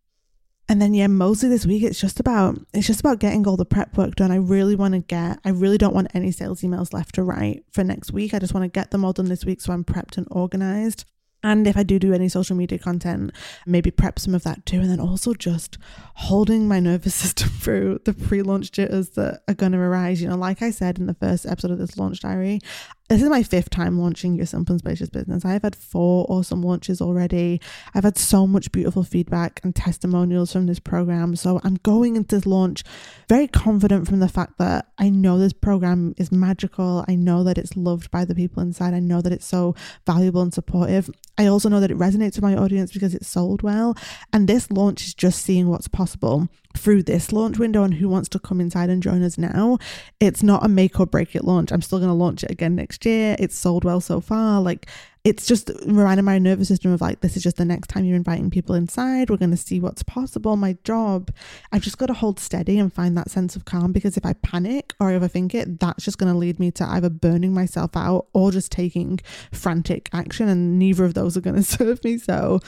And 0.68 0.82
then 0.82 0.94
yeah, 0.94 1.06
mostly 1.06 1.48
this 1.48 1.64
week 1.64 1.84
it's 1.84 2.00
just 2.00 2.18
about 2.18 2.58
it's 2.75 2.88
just 2.88 2.98
about 2.98 3.20
getting 3.20 3.46
all 3.46 3.56
the 3.56 3.64
prep 3.64 3.96
work 3.96 4.16
done. 4.16 4.32
I 4.32 4.36
really 4.36 4.75
want 4.75 4.94
to 4.94 5.00
get 5.00 5.38
I 5.44 5.50
really 5.50 5.78
don't 5.78 5.94
want 5.94 6.10
any 6.12 6.32
sales 6.32 6.62
emails 6.62 6.92
left 6.92 7.14
to 7.14 7.22
write 7.22 7.64
for 7.70 7.84
next 7.84 8.12
week. 8.12 8.34
I 8.34 8.40
just 8.40 8.52
want 8.52 8.64
to 8.64 8.68
get 8.68 8.90
them 8.90 9.04
all 9.04 9.12
done 9.12 9.28
this 9.28 9.44
week 9.44 9.60
so 9.60 9.72
I'm 9.72 9.84
prepped 9.84 10.18
and 10.18 10.26
organized. 10.30 11.04
And 11.47 11.65
if 11.69 11.76
I 11.76 11.85
do 11.85 12.00
do 12.00 12.12
any 12.12 12.29
social 12.29 12.57
media 12.57 12.76
content, 12.76 13.31
maybe 13.67 13.93
prep 13.93 14.19
some 14.19 14.35
of 14.35 14.43
that 14.43 14.67
too. 14.67 14.81
And 14.81 14.91
then 14.91 14.99
also 14.99 15.33
just 15.33 15.79
holding 16.15 16.67
my 16.67 16.81
nervous 16.81 17.15
system 17.23 17.50
through 17.50 18.00
the 18.05 18.15
pre 18.15 18.43
launch 18.43 18.73
jitters 18.73 19.11
that 19.11 19.43
are 19.47 19.55
going 19.55 19.71
to 19.71 19.79
arise. 19.79 20.21
You 20.21 20.29
know, 20.29 20.37
like 20.37 20.61
I 20.61 20.73
said 20.73 20.99
in 20.99 21.07
the 21.07 21.15
first 21.15 21.47
episode 21.47 21.71
of 21.71 21.79
this 21.79 21.97
launch 21.97 22.19
diary, 22.19 22.59
this 23.08 23.22
is 23.22 23.28
my 23.28 23.42
fifth 23.42 23.70
time 23.70 24.00
launching 24.00 24.34
your 24.34 24.46
simple 24.46 24.72
and 24.72 24.80
spacious 24.80 25.08
business. 25.08 25.44
I've 25.44 25.62
had 25.62 25.76
four 25.76 26.26
awesome 26.28 26.62
launches 26.62 27.00
already. 27.00 27.60
I've 27.94 28.02
had 28.02 28.18
so 28.18 28.46
much 28.46 28.72
beautiful 28.72 29.04
feedback 29.04 29.60
and 29.62 29.75
testimonials 29.75 30.52
from 30.52 30.66
this 30.66 30.80
program. 30.80 31.36
So 31.36 31.60
I'm 31.62 31.76
going 31.76 32.16
into 32.16 32.36
this 32.36 32.46
launch 32.46 32.82
very 33.28 33.46
confident 33.46 34.08
from 34.08 34.18
the 34.18 34.28
fact 34.28 34.58
that 34.58 34.88
I 34.98 35.08
know 35.08 35.38
this 35.38 35.52
program 35.52 36.14
is 36.16 36.32
magical. 36.32 37.04
I 37.06 37.14
know 37.14 37.44
that 37.44 37.58
it's 37.58 37.76
loved 37.76 38.10
by 38.10 38.25
the 38.25 38.34
people 38.34 38.62
inside. 38.62 38.92
I 38.92 39.00
know 39.00 39.20
that 39.20 39.32
it's 39.32 39.46
so 39.46 39.76
valuable 40.04 40.42
and 40.42 40.52
supportive. 40.52 41.08
I 41.38 41.46
also 41.46 41.68
know 41.68 41.80
that 41.80 41.90
it 41.92 41.98
resonates 41.98 42.34
with 42.34 42.42
my 42.42 42.56
audience 42.56 42.92
because 42.92 43.14
it's 43.14 43.28
sold 43.28 43.62
well. 43.62 43.96
And 44.32 44.48
this 44.48 44.70
launch 44.70 45.04
is 45.06 45.14
just 45.14 45.42
seeing 45.42 45.68
what's 45.68 45.88
possible 45.88 46.48
through 46.76 47.02
this 47.02 47.33
launch 47.33 47.59
window 47.59 47.83
and 47.83 47.95
who 47.95 48.09
wants 48.09 48.28
to 48.30 48.38
come 48.38 48.61
inside 48.61 48.90
and 48.90 49.02
join 49.02 49.23
us 49.23 49.38
now. 49.38 49.78
It's 50.21 50.42
not 50.42 50.64
a 50.64 50.68
make 50.68 51.00
or 51.00 51.06
break 51.06 51.35
it 51.35 51.45
launch. 51.45 51.73
I'm 51.73 51.83
still 51.83 51.99
going 51.99 52.11
to 52.11 52.14
launch 52.14 52.45
it 52.45 52.50
again 52.50 52.76
next 52.76 53.04
year. 53.04 53.37
It's 53.38 53.56
sold 53.56 53.85
well 53.85 54.00
so 54.00 54.21
far. 54.21 54.61
Like, 54.61 54.87
it's 55.26 55.45
just 55.45 55.73
reminding 55.85 56.25
my 56.25 56.38
nervous 56.38 56.68
system 56.68 56.92
of 56.92 57.00
like, 57.00 57.21
this 57.21 57.37
is 57.37 57.42
just 57.42 57.56
the 57.56 57.64
next 57.64 57.88
time 57.88 58.04
you're 58.04 58.14
inviting 58.14 58.49
people 58.49 58.76
inside. 58.76 59.28
We're 59.28 59.38
going 59.38 59.50
to 59.50 59.56
see 59.56 59.80
what's 59.80 60.04
possible. 60.04 60.56
My 60.56 60.76
job, 60.85 61.33
I've 61.73 61.83
just 61.83 61.99
got 61.99 62.06
to 62.06 62.12
hold 62.12 62.38
steady 62.38 62.78
and 62.78 62.92
find 62.92 63.18
that 63.18 63.28
sense 63.28 63.56
of 63.56 63.64
calm 63.64 63.90
because 63.90 64.16
if 64.16 64.25
I 64.25 64.35
panic 64.35 64.95
or 65.00 65.09
overthink 65.09 65.52
it, 65.52 65.80
that's 65.80 66.04
just 66.04 66.18
going 66.18 66.33
to 66.33 66.38
lead 66.38 66.61
me 66.61 66.71
to 66.73 66.85
either 66.85 67.11
burning 67.11 67.52
myself 67.52 67.97
out 67.97 68.28
or 68.35 68.52
just 68.52 68.71
taking 68.71 69.18
frantic 69.50 70.09
action. 70.12 70.49
And 70.49 70.78
neither 70.78 71.04
of 71.04 71.14
those 71.14 71.37
are 71.37 71.40
going 71.40 71.56
to 71.62 71.62
serve 71.64 72.04
me. 72.04 72.18
So, 72.18 72.61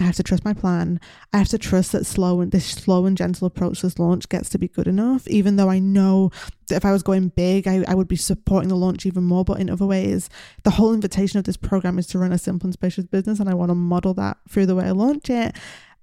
I 0.00 0.04
have 0.04 0.16
to 0.16 0.22
trust 0.22 0.46
my 0.46 0.54
plan. 0.54 0.98
I 1.32 1.38
have 1.38 1.48
to 1.48 1.58
trust 1.58 1.92
that 1.92 2.06
slow 2.06 2.40
and 2.40 2.50
this 2.50 2.64
slow 2.64 3.04
and 3.04 3.16
gentle 3.16 3.46
approach 3.46 3.80
to 3.80 3.86
this 3.86 3.98
launch 3.98 4.28
gets 4.30 4.48
to 4.50 4.58
be 4.58 4.66
good 4.66 4.88
enough, 4.88 5.28
even 5.28 5.56
though 5.56 5.68
I 5.68 5.78
know 5.78 6.30
that 6.68 6.76
if 6.76 6.84
I 6.86 6.92
was 6.92 7.02
going 7.02 7.28
big, 7.28 7.68
I, 7.68 7.84
I 7.86 7.94
would 7.94 8.08
be 8.08 8.16
supporting 8.16 8.70
the 8.70 8.76
launch 8.76 9.04
even 9.04 9.24
more. 9.24 9.44
But 9.44 9.60
in 9.60 9.68
other 9.68 9.84
ways, 9.84 10.30
the 10.62 10.70
whole 10.70 10.94
invitation 10.94 11.38
of 11.38 11.44
this 11.44 11.58
program 11.58 11.98
is 11.98 12.06
to 12.08 12.18
run 12.18 12.32
a 12.32 12.38
simple 12.38 12.66
and 12.66 12.72
spacious 12.72 13.04
business, 13.04 13.40
and 13.40 13.48
I 13.50 13.54
want 13.54 13.70
to 13.70 13.74
model 13.74 14.14
that 14.14 14.38
through 14.48 14.66
the 14.66 14.74
way 14.74 14.86
I 14.86 14.92
launch 14.92 15.28
it. 15.28 15.54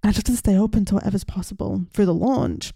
And 0.03 0.09
I 0.09 0.11
just 0.11 0.27
have 0.27 0.35
to 0.35 0.37
stay 0.37 0.55
open 0.55 0.85
to 0.85 0.95
whatever's 0.95 1.23
possible 1.23 1.85
through 1.91 2.05
the 2.05 2.13
launch 2.13 2.73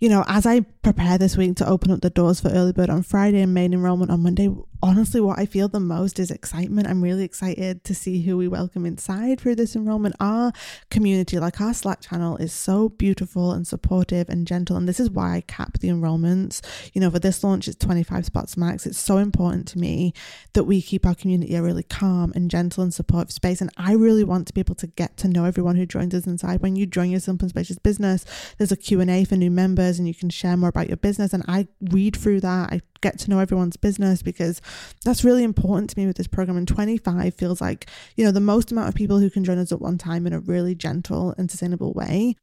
you 0.00 0.08
know, 0.08 0.24
as 0.28 0.46
I 0.46 0.60
prepare 0.60 1.18
this 1.18 1.36
week 1.36 1.56
to 1.56 1.68
open 1.68 1.90
up 1.90 2.00
the 2.02 2.10
doors 2.10 2.40
for 2.40 2.48
early 2.48 2.72
bird 2.72 2.88
on 2.88 3.02
Friday 3.02 3.40
and 3.40 3.52
main 3.52 3.74
enrollment 3.74 4.12
on 4.12 4.22
Monday, 4.22 4.48
honestly, 4.80 5.20
what 5.20 5.40
I 5.40 5.44
feel 5.44 5.66
the 5.66 5.80
most 5.80 6.20
is 6.20 6.30
excitement. 6.30 6.86
I'm 6.86 7.02
really 7.02 7.24
excited 7.24 7.82
to 7.82 7.94
see 7.96 8.22
who 8.22 8.36
we 8.36 8.46
welcome 8.46 8.86
inside 8.86 9.40
through 9.40 9.56
this 9.56 9.74
enrollment. 9.74 10.14
Our 10.20 10.52
community, 10.88 11.40
like 11.40 11.60
our 11.60 11.74
Slack 11.74 12.00
channel, 12.00 12.36
is 12.36 12.52
so 12.52 12.90
beautiful 12.90 13.50
and 13.50 13.66
supportive 13.66 14.28
and 14.28 14.46
gentle. 14.46 14.76
And 14.76 14.88
this 14.88 15.00
is 15.00 15.10
why 15.10 15.34
I 15.34 15.40
cap 15.42 15.78
the 15.80 15.88
enrollments. 15.88 16.60
You 16.94 17.00
know, 17.00 17.10
for 17.10 17.18
this 17.18 17.42
launch, 17.42 17.66
it's 17.66 17.84
25 17.84 18.26
spots 18.26 18.56
max. 18.56 18.86
It's 18.86 18.98
so 18.98 19.16
important 19.16 19.66
to 19.68 19.78
me 19.78 20.12
that 20.52 20.64
we 20.64 20.80
keep 20.80 21.06
our 21.06 21.14
community 21.16 21.56
a 21.56 21.62
really 21.62 21.82
calm 21.82 22.32
and 22.36 22.50
gentle 22.50 22.84
and 22.84 22.94
supportive 22.94 23.32
space. 23.32 23.60
And 23.60 23.70
I 23.76 23.94
really 23.94 24.24
want 24.24 24.46
to 24.46 24.54
be 24.54 24.60
able 24.60 24.76
to 24.76 24.86
get 24.86 25.16
to 25.18 25.28
know 25.28 25.44
everyone 25.44 25.74
who 25.74 25.86
joins 25.86 26.14
us 26.14 26.26
inside. 26.26 26.62
When 26.62 26.76
you 26.76 26.86
join 26.86 27.10
your 27.10 27.20
Simple 27.20 27.48
Spacious 27.48 27.78
business, 27.78 28.24
there's 28.58 28.72
a 28.72 28.76
Q&A 28.76 29.24
for 29.24 29.34
new 29.34 29.50
members 29.50 29.87
and 29.96 30.08
you 30.08 30.14
can 30.14 30.28
share 30.28 30.56
more 30.56 30.68
about 30.68 30.88
your 30.88 30.96
business. 30.96 31.32
And 31.32 31.44
I 31.48 31.68
read 31.80 32.16
through 32.16 32.40
that. 32.40 32.72
I 32.72 32.80
get 33.00 33.18
to 33.20 33.30
know 33.30 33.38
everyone's 33.38 33.76
business 33.76 34.20
because 34.22 34.60
that's 35.04 35.24
really 35.24 35.44
important 35.44 35.90
to 35.90 35.98
me 35.98 36.06
with 36.06 36.16
this 36.16 36.26
program. 36.26 36.58
And 36.58 36.66
25 36.66 37.32
feels 37.32 37.60
like, 37.60 37.88
you 38.16 38.24
know, 38.24 38.32
the 38.32 38.40
most 38.40 38.72
amount 38.72 38.88
of 38.88 38.94
people 38.94 39.20
who 39.20 39.30
can 39.30 39.44
join 39.44 39.58
us 39.58 39.72
at 39.72 39.80
one 39.80 39.96
time 39.96 40.26
in 40.26 40.32
a 40.32 40.40
really 40.40 40.74
gentle 40.74 41.34
and 41.38 41.50
sustainable 41.50 41.92
way. 41.94 42.34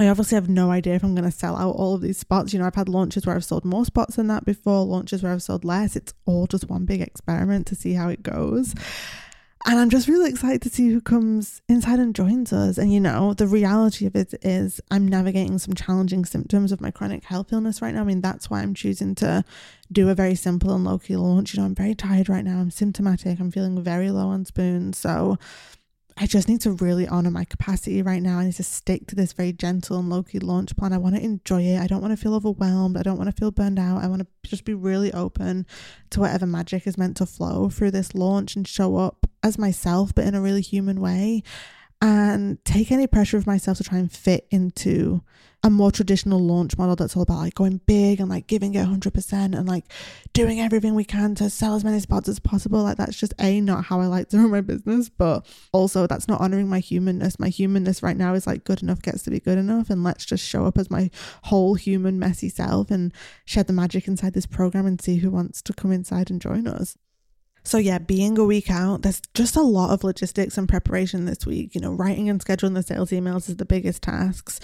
I 0.00 0.08
obviously 0.08 0.36
have 0.36 0.48
no 0.48 0.70
idea 0.70 0.94
if 0.94 1.02
I'm 1.02 1.16
going 1.16 1.28
to 1.28 1.36
sell 1.36 1.56
out 1.56 1.74
all 1.74 1.94
of 1.94 2.02
these 2.02 2.18
spots. 2.18 2.52
You 2.52 2.60
know, 2.60 2.66
I've 2.66 2.74
had 2.76 2.88
launches 2.88 3.26
where 3.26 3.34
I've 3.34 3.44
sold 3.44 3.64
more 3.64 3.84
spots 3.84 4.16
than 4.16 4.28
that 4.28 4.44
before, 4.44 4.84
launches 4.84 5.22
where 5.22 5.32
I've 5.32 5.42
sold 5.42 5.64
less. 5.64 5.96
It's 5.96 6.14
all 6.24 6.46
just 6.46 6.68
one 6.68 6.84
big 6.84 7.00
experiment 7.00 7.66
to 7.66 7.74
see 7.74 7.94
how 7.94 8.08
it 8.08 8.22
goes. 8.22 8.74
And 9.68 9.78
I'm 9.78 9.90
just 9.90 10.08
really 10.08 10.30
excited 10.30 10.62
to 10.62 10.70
see 10.70 10.88
who 10.88 11.02
comes 11.02 11.60
inside 11.68 11.98
and 11.98 12.14
joins 12.14 12.54
us. 12.54 12.78
And, 12.78 12.90
you 12.90 13.00
know, 13.00 13.34
the 13.34 13.46
reality 13.46 14.06
of 14.06 14.16
it 14.16 14.32
is 14.40 14.80
I'm 14.90 15.06
navigating 15.06 15.58
some 15.58 15.74
challenging 15.74 16.24
symptoms 16.24 16.72
of 16.72 16.80
my 16.80 16.90
chronic 16.90 17.24
health 17.24 17.52
illness 17.52 17.82
right 17.82 17.94
now. 17.94 18.00
I 18.00 18.04
mean, 18.04 18.22
that's 18.22 18.48
why 18.48 18.62
I'm 18.62 18.72
choosing 18.72 19.14
to 19.16 19.44
do 19.92 20.08
a 20.08 20.14
very 20.14 20.36
simple 20.36 20.74
and 20.74 20.84
low 20.84 20.98
key 20.98 21.16
launch. 21.16 21.52
You 21.52 21.60
know, 21.60 21.66
I'm 21.66 21.74
very 21.74 21.94
tired 21.94 22.30
right 22.30 22.44
now. 22.44 22.60
I'm 22.60 22.70
symptomatic. 22.70 23.38
I'm 23.38 23.50
feeling 23.50 23.82
very 23.82 24.10
low 24.10 24.28
on 24.28 24.46
spoons. 24.46 24.96
So 24.96 25.36
I 26.16 26.26
just 26.26 26.48
need 26.48 26.62
to 26.62 26.72
really 26.72 27.06
honor 27.06 27.30
my 27.30 27.44
capacity 27.44 28.00
right 28.00 28.22
now. 28.22 28.38
I 28.38 28.46
need 28.46 28.54
to 28.54 28.64
stick 28.64 29.06
to 29.08 29.14
this 29.14 29.34
very 29.34 29.52
gentle 29.52 29.98
and 29.98 30.08
low 30.08 30.22
key 30.22 30.38
launch 30.38 30.74
plan. 30.76 30.94
I 30.94 30.98
want 30.98 31.14
to 31.14 31.22
enjoy 31.22 31.62
it. 31.62 31.78
I 31.78 31.86
don't 31.86 32.00
want 32.00 32.12
to 32.12 32.16
feel 32.16 32.34
overwhelmed. 32.34 32.96
I 32.96 33.02
don't 33.02 33.18
want 33.18 33.28
to 33.28 33.38
feel 33.38 33.50
burned 33.50 33.78
out. 33.78 34.02
I 34.02 34.08
want 34.08 34.22
to 34.22 34.48
just 34.48 34.64
be 34.64 34.72
really 34.72 35.12
open 35.12 35.66
to 36.10 36.20
whatever 36.20 36.46
magic 36.46 36.86
is 36.86 36.96
meant 36.96 37.18
to 37.18 37.26
flow 37.26 37.68
through 37.68 37.90
this 37.90 38.14
launch 38.14 38.56
and 38.56 38.66
show 38.66 38.96
up 38.96 39.17
as 39.42 39.58
myself, 39.58 40.14
but 40.14 40.24
in 40.24 40.34
a 40.34 40.40
really 40.40 40.62
human 40.62 41.00
way 41.00 41.42
and 42.00 42.64
take 42.64 42.92
any 42.92 43.06
pressure 43.06 43.36
of 43.36 43.46
myself 43.46 43.78
to 43.78 43.84
try 43.84 43.98
and 43.98 44.12
fit 44.12 44.46
into 44.50 45.20
a 45.64 45.70
more 45.70 45.90
traditional 45.90 46.38
launch 46.38 46.78
model 46.78 46.94
that's 46.94 47.16
all 47.16 47.24
about 47.24 47.38
like 47.38 47.54
going 47.56 47.80
big 47.86 48.20
and 48.20 48.28
like 48.28 48.46
giving 48.46 48.76
it 48.76 48.86
100% 48.86 49.32
and 49.32 49.66
like 49.66 49.84
doing 50.32 50.60
everything 50.60 50.94
we 50.94 51.02
can 51.02 51.34
to 51.34 51.50
sell 51.50 51.74
as 51.74 51.82
many 51.82 51.98
spots 51.98 52.28
as 52.28 52.38
possible. 52.38 52.84
Like, 52.84 52.98
that's 52.98 53.18
just 53.18 53.34
A, 53.40 53.60
not 53.60 53.86
how 53.86 54.00
I 54.00 54.06
like 54.06 54.28
to 54.28 54.36
run 54.38 54.52
my 54.52 54.60
business, 54.60 55.08
but 55.08 55.44
also 55.72 56.06
that's 56.06 56.28
not 56.28 56.40
honoring 56.40 56.68
my 56.68 56.78
humanness. 56.78 57.40
My 57.40 57.48
humanness 57.48 58.00
right 58.00 58.16
now 58.16 58.34
is 58.34 58.46
like 58.46 58.62
good 58.62 58.80
enough 58.84 59.02
gets 59.02 59.24
to 59.24 59.30
be 59.30 59.40
good 59.40 59.58
enough. 59.58 59.90
And 59.90 60.04
let's 60.04 60.24
just 60.24 60.46
show 60.46 60.64
up 60.66 60.78
as 60.78 60.90
my 60.90 61.10
whole 61.44 61.74
human, 61.74 62.20
messy 62.20 62.48
self 62.48 62.92
and 62.92 63.12
shed 63.44 63.66
the 63.66 63.72
magic 63.72 64.06
inside 64.06 64.34
this 64.34 64.46
program 64.46 64.86
and 64.86 65.00
see 65.00 65.16
who 65.16 65.30
wants 65.30 65.60
to 65.62 65.72
come 65.72 65.90
inside 65.90 66.30
and 66.30 66.40
join 66.40 66.68
us. 66.68 66.96
So, 67.68 67.76
yeah, 67.76 67.98
being 67.98 68.38
a 68.38 68.44
week 68.46 68.70
out, 68.70 69.02
there's 69.02 69.20
just 69.34 69.54
a 69.54 69.60
lot 69.60 69.90
of 69.90 70.02
logistics 70.02 70.56
and 70.56 70.66
preparation 70.66 71.26
this 71.26 71.44
week. 71.44 71.74
You 71.74 71.82
know, 71.82 71.92
writing 71.92 72.30
and 72.30 72.42
scheduling 72.42 72.72
the 72.72 72.82
sales 72.82 73.10
emails 73.10 73.50
is 73.50 73.56
the 73.56 73.66
biggest 73.66 74.00
tasks 74.00 74.58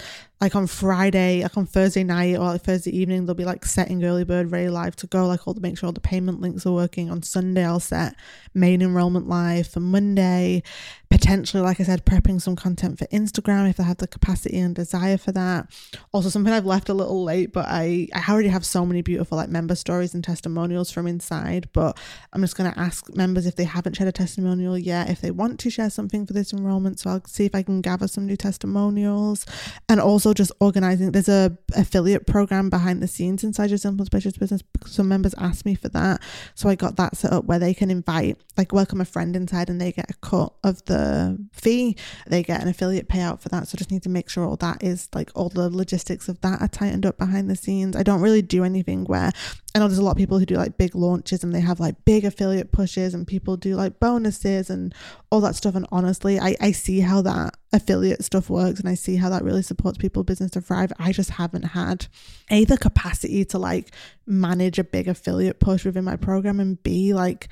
like 0.45 0.55
on 0.55 0.67
Friday, 0.67 1.41
like 1.41 1.57
on 1.57 1.65
Thursday 1.65 2.03
night 2.03 2.35
or 2.35 2.45
like 2.45 2.61
Thursday 2.61 2.95
evening, 2.95 3.25
they'll 3.25 3.33
be 3.33 3.45
like 3.45 3.65
setting 3.65 4.03
early 4.05 4.23
bird 4.23 4.51
ready 4.51 4.69
live 4.69 4.95
to 4.97 5.07
go, 5.07 5.25
like 5.25 5.47
all 5.47 5.55
to 5.55 5.59
make 5.59 5.75
sure 5.75 5.87
all 5.87 5.91
the 5.91 5.99
payment 5.99 6.39
links 6.39 6.67
are 6.67 6.71
working. 6.71 7.09
On 7.09 7.23
Sunday, 7.23 7.65
I'll 7.65 7.79
set 7.79 8.15
main 8.53 8.83
enrollment 8.83 9.27
live 9.27 9.65
for 9.65 9.79
Monday. 9.79 10.61
Potentially, 11.09 11.63
like 11.63 11.79
I 11.79 11.83
said, 11.83 12.05
prepping 12.05 12.39
some 12.39 12.55
content 12.55 12.99
for 12.99 13.05
Instagram 13.05 13.67
if 13.67 13.79
I 13.79 13.83
have 13.83 13.97
the 13.97 14.07
capacity 14.07 14.59
and 14.59 14.75
desire 14.75 15.17
for 15.17 15.31
that. 15.31 15.67
Also, 16.11 16.29
something 16.29 16.53
I've 16.53 16.65
left 16.67 16.89
a 16.89 16.93
little 16.93 17.23
late, 17.23 17.51
but 17.51 17.65
I, 17.67 18.07
I 18.13 18.31
already 18.31 18.49
have 18.49 18.67
so 18.67 18.85
many 18.85 19.01
beautiful 19.01 19.37
like 19.39 19.49
member 19.49 19.73
stories 19.73 20.13
and 20.13 20.23
testimonials 20.23 20.91
from 20.91 21.07
inside. 21.07 21.69
But 21.73 21.97
I'm 22.33 22.41
just 22.41 22.55
gonna 22.55 22.73
ask 22.77 22.94
members 23.13 23.45
if 23.45 23.55
they 23.55 23.63
haven't 23.63 23.95
shared 23.95 24.09
a 24.09 24.11
testimonial 24.11 24.77
yet, 24.77 25.09
if 25.09 25.21
they 25.21 25.31
want 25.31 25.59
to 25.61 25.69
share 25.69 25.89
something 25.89 26.25
for 26.25 26.33
this 26.33 26.51
enrollment. 26.51 26.99
So 26.99 27.09
I'll 27.09 27.25
see 27.25 27.45
if 27.45 27.55
I 27.55 27.63
can 27.63 27.81
gather 27.81 28.07
some 28.07 28.25
new 28.25 28.35
testimonials. 28.35 29.45
And 29.87 30.01
also 30.01 30.25
also 30.25 30.33
just 30.33 30.51
organizing 30.59 31.11
there's 31.11 31.29
a 31.29 31.55
affiliate 31.75 32.25
program 32.25 32.69
behind 32.69 33.03
the 33.03 33.07
scenes 33.07 33.43
inside 33.43 33.69
your 33.69 33.77
simple 33.77 34.05
spacious 34.05 34.37
business 34.37 34.63
some 34.85 35.07
members 35.07 35.35
asked 35.37 35.65
me 35.65 35.75
for 35.75 35.89
that. 35.89 36.21
So 36.55 36.69
i 36.69 36.75
got 36.75 36.95
that 36.95 37.17
set 37.17 37.33
up 37.33 37.45
where 37.45 37.59
they 37.59 37.73
can 37.73 37.91
invite 37.91 38.37
like 38.57 38.71
welcome 38.71 39.01
a 39.01 39.05
friend 39.05 39.35
inside 39.35 39.69
and 39.69 39.79
they 39.79 39.91
get 39.91 40.09
a 40.09 40.13
cut 40.15 40.53
of 40.63 40.83
the 40.85 41.37
fee. 41.51 41.97
They 42.27 42.43
get 42.43 42.61
an 42.61 42.69
affiliate 42.69 43.09
payout 43.09 43.41
for 43.41 43.49
that. 43.49 43.67
So 43.67 43.77
just 43.77 43.91
need 43.91 44.03
to 44.03 44.09
make 44.09 44.29
sure 44.29 44.45
all 44.45 44.55
that 44.57 44.81
is 44.81 45.09
like 45.13 45.31
all 45.35 45.49
the 45.49 45.69
logistics 45.69 46.27
of 46.29 46.39
that 46.41 46.61
are 46.61 46.67
tightened 46.67 47.05
up 47.05 47.17
behind 47.17 47.49
the 47.49 47.55
scenes. 47.55 47.95
I 47.95 48.03
don't 48.03 48.21
really 48.21 48.41
do 48.41 48.63
anything 48.63 49.03
where 49.03 49.31
I 49.75 49.79
know 49.79 49.89
there's 49.89 49.97
a 49.97 50.03
lot 50.03 50.11
of 50.11 50.17
people 50.17 50.39
who 50.39 50.45
do 50.45 50.55
like 50.55 50.77
big 50.77 50.95
launches 50.95 51.43
and 51.43 51.53
they 51.53 51.59
have 51.59 51.81
like 51.81 52.05
big 52.05 52.23
affiliate 52.23 52.71
pushes 52.71 53.13
and 53.13 53.27
people 53.27 53.57
do 53.57 53.75
like 53.75 53.99
bonuses 53.99 54.69
and 54.69 54.95
all 55.29 55.41
that 55.41 55.55
stuff. 55.55 55.75
And 55.75 55.85
honestly, 55.91 56.39
I, 56.39 56.55
I 56.61 56.71
see 56.71 57.01
how 57.01 57.21
that 57.23 57.55
affiliate 57.73 58.23
stuff 58.23 58.49
works 58.49 58.79
and 58.79 58.87
I 58.87 58.93
see 58.95 59.17
how 59.17 59.29
that 59.31 59.43
really 59.43 59.61
supports 59.61 59.97
people 59.97 60.23
business 60.23 60.51
to 60.51 60.61
thrive. 60.61 60.93
I 60.97 61.11
just 61.11 61.31
haven't 61.31 61.63
had 61.63 62.07
A, 62.49 62.63
the 62.63 62.77
capacity 62.77 63.43
to 63.43 63.59
like 63.59 63.93
manage 64.25 64.79
a 64.79 64.83
big 64.85 65.09
affiliate 65.09 65.59
push 65.59 65.83
within 65.83 66.05
my 66.05 66.15
program 66.15 66.61
and 66.61 66.81
B, 66.81 67.13
like 67.13 67.49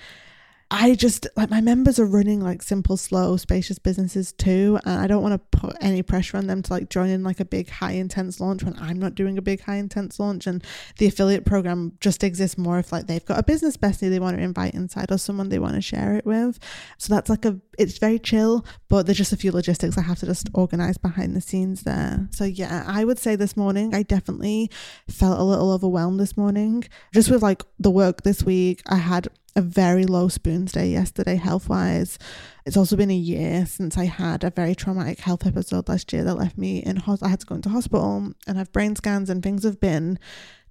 I 0.75 0.95
just 0.95 1.27
like 1.35 1.51
my 1.51 1.61
members 1.61 1.99
are 1.99 2.05
running 2.05 2.41
like 2.41 2.63
simple, 2.63 2.97
slow, 2.97 3.37
spacious 3.37 3.77
businesses 3.77 4.33
too. 4.33 4.79
And 4.85 4.99
I 4.99 5.05
don't 5.05 5.21
want 5.21 5.33
to 5.33 5.57
put 5.59 5.77
any 5.79 6.01
pressure 6.01 6.35
on 6.35 6.47
them 6.47 6.63
to 6.63 6.73
like 6.73 6.89
join 6.89 7.09
in 7.09 7.23
like 7.23 7.39
a 7.39 7.45
big, 7.45 7.69
high 7.69 7.91
intense 7.91 8.39
launch 8.39 8.63
when 8.63 8.75
I'm 8.79 8.97
not 8.97 9.13
doing 9.13 9.37
a 9.37 9.41
big, 9.43 9.61
high 9.61 9.75
intense 9.75 10.19
launch. 10.19 10.47
And 10.47 10.63
the 10.97 11.05
affiliate 11.05 11.45
program 11.45 11.93
just 11.99 12.23
exists 12.23 12.57
more 12.57 12.79
if 12.79 12.91
like 12.91 13.05
they've 13.05 13.23
got 13.23 13.37
a 13.37 13.43
business 13.43 13.77
bestie 13.77 14.09
they 14.09 14.19
want 14.19 14.35
to 14.35 14.41
invite 14.41 14.73
inside 14.73 15.11
or 15.11 15.19
someone 15.19 15.49
they 15.49 15.59
want 15.59 15.75
to 15.75 15.81
share 15.81 16.15
it 16.15 16.25
with. 16.25 16.57
So 16.97 17.13
that's 17.13 17.29
like 17.29 17.45
a, 17.45 17.59
it's 17.77 17.99
very 17.99 18.17
chill, 18.17 18.65
but 18.89 19.05
there's 19.05 19.19
just 19.19 19.31
a 19.31 19.37
few 19.37 19.51
logistics 19.51 19.95
I 19.95 20.01
have 20.01 20.19
to 20.21 20.25
just 20.25 20.49
organize 20.55 20.97
behind 20.97 21.35
the 21.35 21.41
scenes 21.41 21.83
there. 21.83 22.27
So 22.31 22.45
yeah, 22.45 22.83
I 22.87 23.05
would 23.05 23.19
say 23.19 23.35
this 23.35 23.55
morning, 23.55 23.93
I 23.93 24.01
definitely 24.01 24.71
felt 25.07 25.39
a 25.39 25.43
little 25.43 25.71
overwhelmed 25.71 26.19
this 26.19 26.35
morning 26.35 26.83
just 27.13 27.29
with 27.29 27.43
like 27.43 27.61
the 27.77 27.91
work 27.91 28.23
this 28.23 28.41
week. 28.41 28.81
I 28.87 28.95
had 28.95 29.27
a 29.55 29.61
very 29.61 30.05
low 30.05 30.27
spoons 30.27 30.71
day 30.71 30.87
yesterday 30.87 31.35
health 31.35 31.69
wise. 31.69 32.17
It's 32.65 32.77
also 32.77 32.95
been 32.95 33.11
a 33.11 33.15
year 33.15 33.65
since 33.65 33.97
I 33.97 34.05
had 34.05 34.43
a 34.43 34.49
very 34.49 34.75
traumatic 34.75 35.19
health 35.19 35.45
episode 35.45 35.87
last 35.87 36.11
year 36.13 36.23
that 36.23 36.35
left 36.35 36.57
me 36.57 36.79
in 36.79 36.97
hospital. 36.97 37.27
I 37.27 37.31
had 37.31 37.39
to 37.41 37.45
go 37.45 37.55
into 37.55 37.69
hospital 37.69 38.33
and 38.47 38.57
have 38.57 38.71
brain 38.71 38.95
scans 38.95 39.29
and 39.29 39.43
things 39.43 39.63
have 39.63 39.79
been 39.79 40.17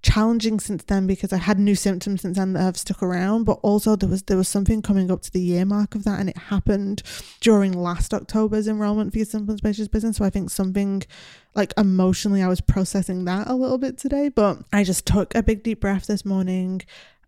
challenging 0.03 0.59
since 0.59 0.83
then 0.85 1.07
because 1.07 1.33
I 1.33 1.37
had 1.37 1.59
new 1.59 1.77
symptoms 1.77 2.23
since 2.23 2.37
then 2.37 2.53
that 2.53 2.61
have 2.63 2.77
stuck 2.77 3.03
around. 3.03 3.45
But 3.45 3.61
also 3.63 3.97
there 3.97 4.09
was 4.09 4.23
there 4.25 4.37
was 4.37 4.49
something 4.49 4.83
coming 4.83 5.11
up 5.11 5.23
to 5.23 5.31
the 5.31 5.41
year 5.41 5.65
mark 5.65 5.95
of 5.95 6.05
that, 6.05 6.21
and 6.21 6.29
it 6.29 6.37
happened 6.37 7.03
during 7.41 7.73
last 7.73 8.13
October's 8.13 8.69
enrollment 8.69 9.13
for 9.13 9.19
your 9.19 9.27
and 9.33 9.59
spacious 9.59 9.89
business. 9.89 10.17
So 10.17 10.25
I 10.25 10.31
think 10.31 10.51
something 10.51 11.03
like 11.55 11.73
emotionally 11.79 12.43
I 12.43 12.49
was 12.49 12.61
processing 12.61 13.25
that 13.25 13.49
a 13.49 13.55
little 13.55 13.79
bit 13.79 13.97
today. 13.97 14.29
But 14.29 14.59
I 14.73 14.85
just 14.85 15.07
took 15.07 15.35
a 15.35 15.43
big 15.43 15.63
deep 15.63 15.81
breath 15.81 16.07
this 16.07 16.25
morning. 16.25 16.83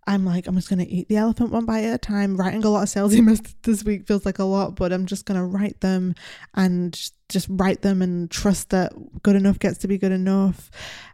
I'm 0.07 0.25
like, 0.25 0.47
I'm 0.47 0.55
just 0.55 0.69
going 0.69 0.85
to 0.85 0.91
eat 0.91 1.09
the 1.09 1.17
elephant 1.17 1.51
one 1.51 1.65
bite 1.65 1.85
at 1.85 1.95
a 1.95 1.99
time. 1.99 2.37
Writing 2.37 2.65
a 2.65 2.69
lot 2.69 2.83
of 2.83 2.89
sales 2.89 3.15
emails 3.15 3.55
this 3.63 3.85
week 3.85 4.07
feels 4.07 4.27
like 4.27 4.39
a 4.39 4.45
lot, 4.45 4.77
but 4.77 4.93
I'm 4.93 5.07
just 5.07 5.25
going 5.27 5.39
to 5.39 5.47
write 5.47 5.81
them 5.81 6.15
and 6.55 6.99
just 7.29 7.47
write 7.51 7.83
them 7.83 8.03
and 8.03 8.31
trust 8.31 8.71
that 8.71 8.93
good 9.23 9.37
enough 9.37 9.59
gets 9.59 9.79
to 9.79 9.89
be 9.89 9.99
good 9.99 10.13
enough. 10.13 10.71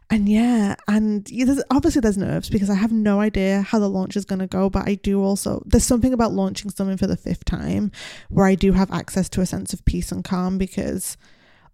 And 0.09 0.27
yeah, 0.27 0.75
and 0.89 1.29
yeah, 1.31 1.45
there's, 1.45 1.63
obviously 1.71 2.01
there's 2.01 2.17
nerves 2.17 2.49
because 2.49 2.69
I 2.69 2.75
have 2.75 2.91
no 2.91 3.21
idea 3.21 3.61
how 3.61 3.79
the 3.79 3.89
launch 3.89 4.17
is 4.17 4.25
going 4.25 4.39
to 4.39 4.47
go, 4.47 4.69
but 4.69 4.87
I 4.87 4.95
do 4.95 5.23
also, 5.23 5.63
there's 5.65 5.85
something 5.85 6.13
about 6.13 6.33
launching 6.33 6.69
something 6.69 6.97
for 6.97 7.07
the 7.07 7.15
fifth 7.15 7.45
time 7.45 7.91
where 8.29 8.45
I 8.45 8.55
do 8.55 8.73
have 8.73 8.91
access 8.91 9.29
to 9.29 9.41
a 9.41 9.45
sense 9.45 9.71
of 9.71 9.85
peace 9.85 10.11
and 10.11 10.23
calm 10.23 10.57
because 10.57 11.15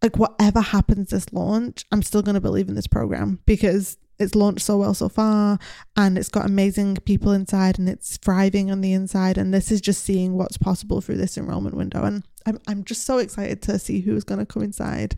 like 0.03 0.17
whatever 0.17 0.61
happens 0.61 1.09
this 1.09 1.33
launch, 1.33 1.85
I'm 1.91 2.03
still 2.03 2.21
going 2.21 2.35
to 2.35 2.41
believe 2.41 2.69
in 2.69 2.75
this 2.75 2.87
program 2.87 3.39
because 3.47 3.97
it's 4.19 4.35
launched 4.35 4.65
so 4.65 4.77
well 4.77 4.93
so 4.93 5.09
far 5.09 5.59
and 5.95 6.17
it's 6.17 6.29
got 6.29 6.45
amazing 6.45 6.95
people 7.05 7.31
inside 7.31 7.77
and 7.77 7.87
it's 7.87 8.17
thriving 8.17 8.71
on 8.71 8.81
the 8.81 8.93
inside 8.93 9.37
and 9.37 9.53
this 9.53 9.71
is 9.71 9.81
just 9.81 10.03
seeing 10.03 10.33
what's 10.33 10.57
possible 10.57 11.01
through 11.01 11.17
this 11.17 11.37
enrollment 11.37 11.75
window. 11.75 12.03
And 12.03 12.23
I'm, 12.45 12.59
I'm 12.67 12.83
just 12.83 13.05
so 13.05 13.19
excited 13.19 13.61
to 13.63 13.79
see 13.79 14.01
who's 14.01 14.23
going 14.23 14.39
to 14.39 14.45
come 14.45 14.63
inside 14.63 15.15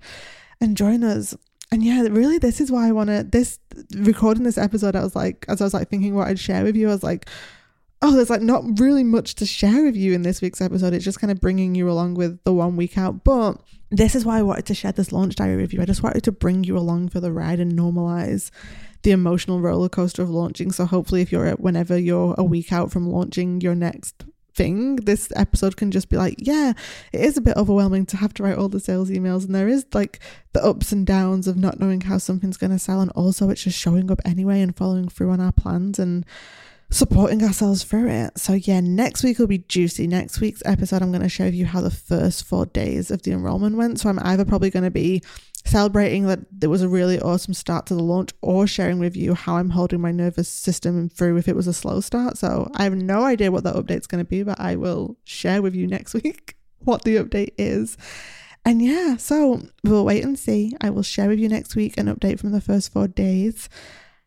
and 0.60 0.76
join 0.76 1.04
us. 1.04 1.36
And 1.72 1.84
yeah 1.84 2.02
really 2.02 2.40
this 2.40 2.60
is 2.60 2.72
why 2.72 2.88
i 2.88 2.92
want 2.92 3.12
to 3.12 3.22
this 3.22 3.60
recording 3.96 4.42
this 4.42 4.58
episode 4.58 4.96
i 4.96 5.04
was 5.04 5.16
like 5.16 5.46
as 5.48 5.62
i 5.62 5.64
was 5.64 5.74
like 5.76 5.88
thinking 5.88 6.16
what 6.16 6.28
i'd 6.28 6.40
share 6.40 6.64
with 6.64 6.76
you 6.76 6.90
i 6.90 6.92
was 6.92 7.04
like 7.04 7.30
oh 8.02 8.16
there's 8.16 8.30
like 8.30 8.42
not 8.42 8.64
really 8.80 9.04
much 9.04 9.36
to 9.36 9.46
share 9.46 9.84
with 9.84 9.96
you 9.96 10.14
in 10.14 10.22
this 10.22 10.42
week's 10.42 10.62
episode. 10.62 10.94
It's 10.94 11.06
just 11.06 11.20
kind 11.20 11.32
of 11.32 11.40
bringing 11.40 11.76
you 11.76 11.90
along 11.90 12.16
with 12.16 12.44
the 12.44 12.54
one 12.54 12.76
week 12.76 12.98
out. 12.98 13.24
But 13.24 13.62
this 13.92 14.16
is 14.16 14.24
why 14.24 14.38
i 14.38 14.42
wanted 14.42 14.66
to 14.68 14.76
share 14.76 14.92
this 14.92 15.12
launch 15.12 15.36
diary 15.36 15.62
with 15.62 15.74
you. 15.74 15.82
I 15.82 15.86
just 15.86 16.04
wanted 16.04 16.24
to 16.24 16.32
bring 16.32 16.64
you 16.64 16.78
along 16.78 17.10
for 17.10 17.20
the 17.20 17.32
ride 17.32 17.60
and 17.60 17.78
normalize 17.78 18.52
the 19.04 19.12
emotional 19.12 19.62
roller 19.62 19.90
coaster 19.90 20.22
of 20.22 20.30
launching. 20.30 20.72
So 20.72 20.86
hopefully, 20.86 21.22
if 21.22 21.32
you're 21.32 21.46
at, 21.46 21.60
whenever 21.60 21.98
you're 21.98 22.36
a 22.38 22.44
week 22.44 22.72
out 22.72 22.92
from 22.92 23.10
launching 23.10 23.62
your 23.62 23.76
next 23.76 24.26
thing, 24.54 24.98
this 24.98 25.32
episode 25.36 25.78
can 25.78 25.92
just 25.92 26.10
be 26.10 26.18
like, 26.18 26.36
yeah, 26.38 26.74
it 27.14 27.22
is 27.22 27.38
a 27.38 27.42
bit 27.42 27.56
overwhelming 27.56 28.06
to 28.08 28.18
have 28.18 28.34
to 28.34 28.44
write 28.44 28.58
all 28.58 28.70
the 28.70 28.80
sales 28.80 29.10
emails, 29.10 29.46
and 29.46 29.56
there 29.56 29.70
is 29.70 29.86
like 29.94 30.20
the 30.54 30.64
ups 30.64 30.92
and 30.92 31.08
downs 31.08 31.48
of 31.48 31.56
not 31.56 31.80
knowing 31.80 32.02
how 32.02 32.18
something's 32.18 32.58
going 32.58 32.72
to 32.72 32.80
sell, 32.80 33.00
and 33.00 33.12
also 33.12 33.50
it's 33.50 33.64
just 33.64 33.80
showing 33.80 34.12
up 34.12 34.20
anyway 34.26 34.62
and 34.62 34.76
following 34.76 35.08
through 35.08 35.32
on 35.32 35.40
our 35.40 35.54
plans 35.54 35.98
and 35.98 36.26
supporting 36.92 37.44
ourselves 37.44 37.84
through 37.84 38.10
it. 38.10 38.38
So 38.38 38.54
yeah, 38.54 38.80
next 38.80 39.24
week 39.24 39.38
will 39.38 39.48
be 39.48 39.60
juicy. 39.60 40.08
Next 40.08 40.42
week's 40.42 40.64
episode, 40.66 41.02
I'm 41.02 41.12
going 41.12 41.22
to 41.22 41.30
show 41.30 41.46
you 41.46 41.68
how 41.68 41.82
the 41.82 41.92
first 41.92 42.44
four 42.44 42.66
days 42.66 43.12
of 43.12 43.22
the 43.22 43.32
enrollment 43.32 43.78
went. 43.78 44.00
So 44.00 44.10
I'm 44.10 44.20
either 44.20 44.44
probably 44.44 44.72
going 44.72 44.86
to 44.86 44.92
be 44.92 45.22
celebrating 45.66 46.26
that 46.28 46.40
it 46.62 46.68
was 46.68 46.82
a 46.82 46.90
really 46.90 47.20
awesome 47.20 47.54
start 47.54 47.86
to 47.88 47.96
the 47.96 48.04
launch 48.04 48.32
or 48.42 48.66
sharing 48.68 49.00
with 49.00 49.16
you 49.16 49.34
how 49.34 49.58
I'm 49.58 49.72
holding 49.72 50.02
my 50.02 50.12
nervous 50.12 50.50
system 50.50 51.10
through 51.10 51.38
if 51.38 51.48
it 51.48 51.56
was 51.56 51.68
a 51.68 51.74
slow 51.74 52.02
start. 52.02 52.38
So 52.38 52.70
I 52.76 52.84
have 52.84 52.96
no 52.96 53.24
idea 53.24 53.52
what 53.52 53.64
that 53.66 53.76
update's 53.76 54.08
going 54.08 54.24
to 54.24 54.30
be, 54.30 54.44
but 54.44 54.60
I 54.60 54.76
will 54.76 55.18
share 55.26 55.62
with 55.62 55.76
you 55.76 55.88
next 55.88 56.14
week 56.24 56.56
what 56.80 57.04
the 57.04 57.18
update 57.18 57.54
is. 57.58 57.98
And 58.66 58.82
yeah, 58.82 59.18
so 59.18 59.62
we'll 59.84 60.06
wait 60.06 60.24
and 60.24 60.38
see. 60.38 60.76
I 60.82 60.90
will 60.90 61.04
share 61.04 61.30
with 61.30 61.40
you 61.40 61.50
next 61.50 61.76
week 61.76 61.98
an 61.98 62.08
update 62.08 62.40
from 62.40 62.52
the 62.52 62.62
first 62.62 62.92
four 62.92 63.08
days. 63.08 63.70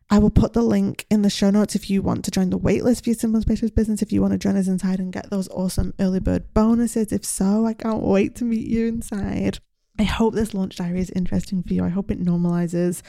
I 0.09 0.19
will 0.19 0.31
put 0.31 0.53
the 0.53 0.61
link 0.61 1.05
in 1.09 1.21
the 1.21 1.29
show 1.29 1.49
notes 1.49 1.75
if 1.75 1.89
you 1.89 2.01
want 2.01 2.25
to 2.25 2.31
join 2.31 2.49
the 2.49 2.59
waitlist 2.59 3.03
for 3.03 3.09
your 3.09 3.15
Simple 3.15 3.41
Spacious 3.41 3.71
business, 3.71 4.01
if 4.01 4.11
you 4.11 4.21
want 4.21 4.33
to 4.33 4.37
join 4.37 4.57
us 4.57 4.67
inside 4.67 4.99
and 4.99 5.13
get 5.13 5.29
those 5.29 5.47
awesome 5.49 5.93
early 5.99 6.19
bird 6.19 6.53
bonuses. 6.53 7.11
If 7.11 7.25
so, 7.25 7.65
I 7.65 7.73
can't 7.73 8.03
wait 8.03 8.35
to 8.35 8.43
meet 8.43 8.67
you 8.67 8.87
inside. 8.87 9.59
I 9.99 10.03
hope 10.03 10.33
this 10.33 10.55
launch 10.55 10.77
diary 10.77 11.01
is 11.01 11.11
interesting 11.11 11.61
for 11.61 11.73
you. 11.73 11.83
I 11.83 11.89
hope 11.89 12.09
it 12.09 12.19
normalizes 12.21 13.03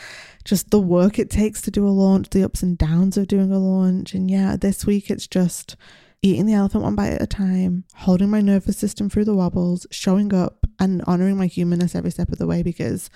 just 0.44 0.70
the 0.70 0.80
work 0.80 1.18
it 1.18 1.30
takes 1.30 1.62
to 1.62 1.70
do 1.70 1.86
a 1.86 1.88
launch, 1.88 2.28
the 2.28 2.44
ups 2.44 2.62
and 2.62 2.76
downs 2.76 3.16
of 3.16 3.26
doing 3.26 3.50
a 3.50 3.58
launch. 3.58 4.12
And 4.12 4.30
yeah, 4.30 4.56
this 4.56 4.84
week 4.84 5.10
it's 5.10 5.26
just 5.26 5.76
eating 6.20 6.44
the 6.44 6.52
elephant 6.52 6.84
one 6.84 6.94
bite 6.94 7.12
at 7.14 7.22
a 7.22 7.26
time, 7.26 7.84
holding 7.94 8.28
my 8.28 8.42
nervous 8.42 8.76
system 8.76 9.08
through 9.08 9.24
the 9.24 9.34
wobbles, 9.34 9.86
showing 9.90 10.34
up 10.34 10.66
and 10.78 11.02
honoring 11.06 11.38
my 11.38 11.46
humanness 11.46 11.94
every 11.94 12.10
step 12.10 12.30
of 12.30 12.38
the 12.38 12.46
way 12.46 12.62
because 12.62 13.08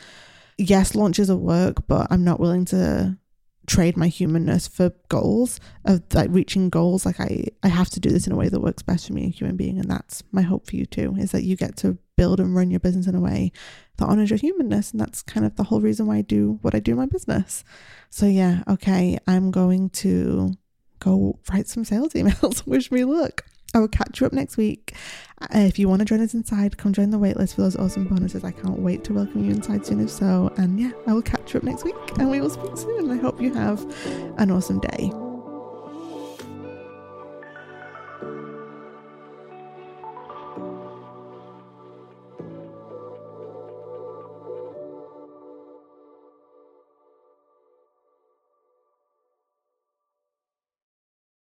yes, 0.56 0.94
launches 0.94 1.28
are 1.28 1.36
work, 1.36 1.86
but 1.86 2.06
I'm 2.10 2.24
not 2.24 2.40
willing 2.40 2.64
to 2.66 3.18
trade 3.66 3.98
my 3.98 4.08
humanness 4.08 4.66
for 4.66 4.92
goals 5.10 5.60
of 5.84 6.02
like 6.14 6.30
reaching 6.30 6.70
goals 6.70 7.04
like 7.04 7.20
i 7.20 7.44
i 7.62 7.68
have 7.68 7.90
to 7.90 8.00
do 8.00 8.08
this 8.08 8.26
in 8.26 8.32
a 8.32 8.36
way 8.36 8.48
that 8.48 8.62
works 8.62 8.82
best 8.82 9.06
for 9.06 9.12
me 9.12 9.26
a 9.26 9.28
human 9.28 9.58
being 9.58 9.78
and 9.78 9.90
that's 9.90 10.22
my 10.32 10.40
hope 10.40 10.66
for 10.66 10.74
you 10.74 10.86
too 10.86 11.14
is 11.18 11.32
that 11.32 11.42
you 11.42 11.54
get 11.54 11.76
to 11.76 11.98
build 12.18 12.40
and 12.40 12.54
run 12.54 12.70
your 12.70 12.80
business 12.80 13.06
in 13.06 13.14
a 13.14 13.20
way 13.20 13.50
that 13.96 14.06
honors 14.06 14.28
your 14.28 14.38
humanness 14.38 14.90
and 14.90 15.00
that's 15.00 15.22
kind 15.22 15.46
of 15.46 15.56
the 15.56 15.64
whole 15.64 15.80
reason 15.80 16.06
why 16.06 16.16
i 16.16 16.22
do 16.22 16.58
what 16.60 16.74
i 16.74 16.80
do 16.80 16.92
in 16.92 16.98
my 16.98 17.06
business 17.06 17.64
so 18.10 18.26
yeah 18.26 18.62
okay 18.68 19.16
i'm 19.26 19.50
going 19.50 19.88
to 19.88 20.52
go 20.98 21.38
write 21.50 21.66
some 21.68 21.84
sales 21.84 22.12
emails 22.14 22.66
wish 22.66 22.90
me 22.90 23.04
luck 23.04 23.44
I 23.74 23.80
will 23.80 23.88
catch 23.88 24.20
you 24.20 24.26
up 24.26 24.32
next 24.32 24.56
week. 24.56 24.94
Uh, 25.42 25.58
if 25.58 25.78
you 25.78 25.88
want 25.88 26.00
to 26.00 26.06
join 26.06 26.20
us 26.20 26.34
inside, 26.34 26.78
come 26.78 26.92
join 26.92 27.10
the 27.10 27.18
waitlist 27.18 27.54
for 27.54 27.62
those 27.62 27.76
awesome 27.76 28.06
bonuses. 28.06 28.42
I 28.42 28.50
can't 28.50 28.78
wait 28.78 29.04
to 29.04 29.12
welcome 29.12 29.44
you 29.44 29.50
inside 29.50 29.84
soon, 29.84 30.00
if 30.00 30.10
so. 30.10 30.52
And 30.56 30.80
yeah, 30.80 30.92
I 31.06 31.12
will 31.12 31.22
catch 31.22 31.52
you 31.52 31.58
up 31.58 31.64
next 31.64 31.84
week 31.84 31.94
and 32.18 32.30
we 32.30 32.40
will 32.40 32.50
speak 32.50 32.76
soon. 32.76 33.10
I 33.10 33.16
hope 33.16 33.40
you 33.40 33.52
have 33.52 33.84
an 34.38 34.50
awesome 34.50 34.80
day. 34.80 35.12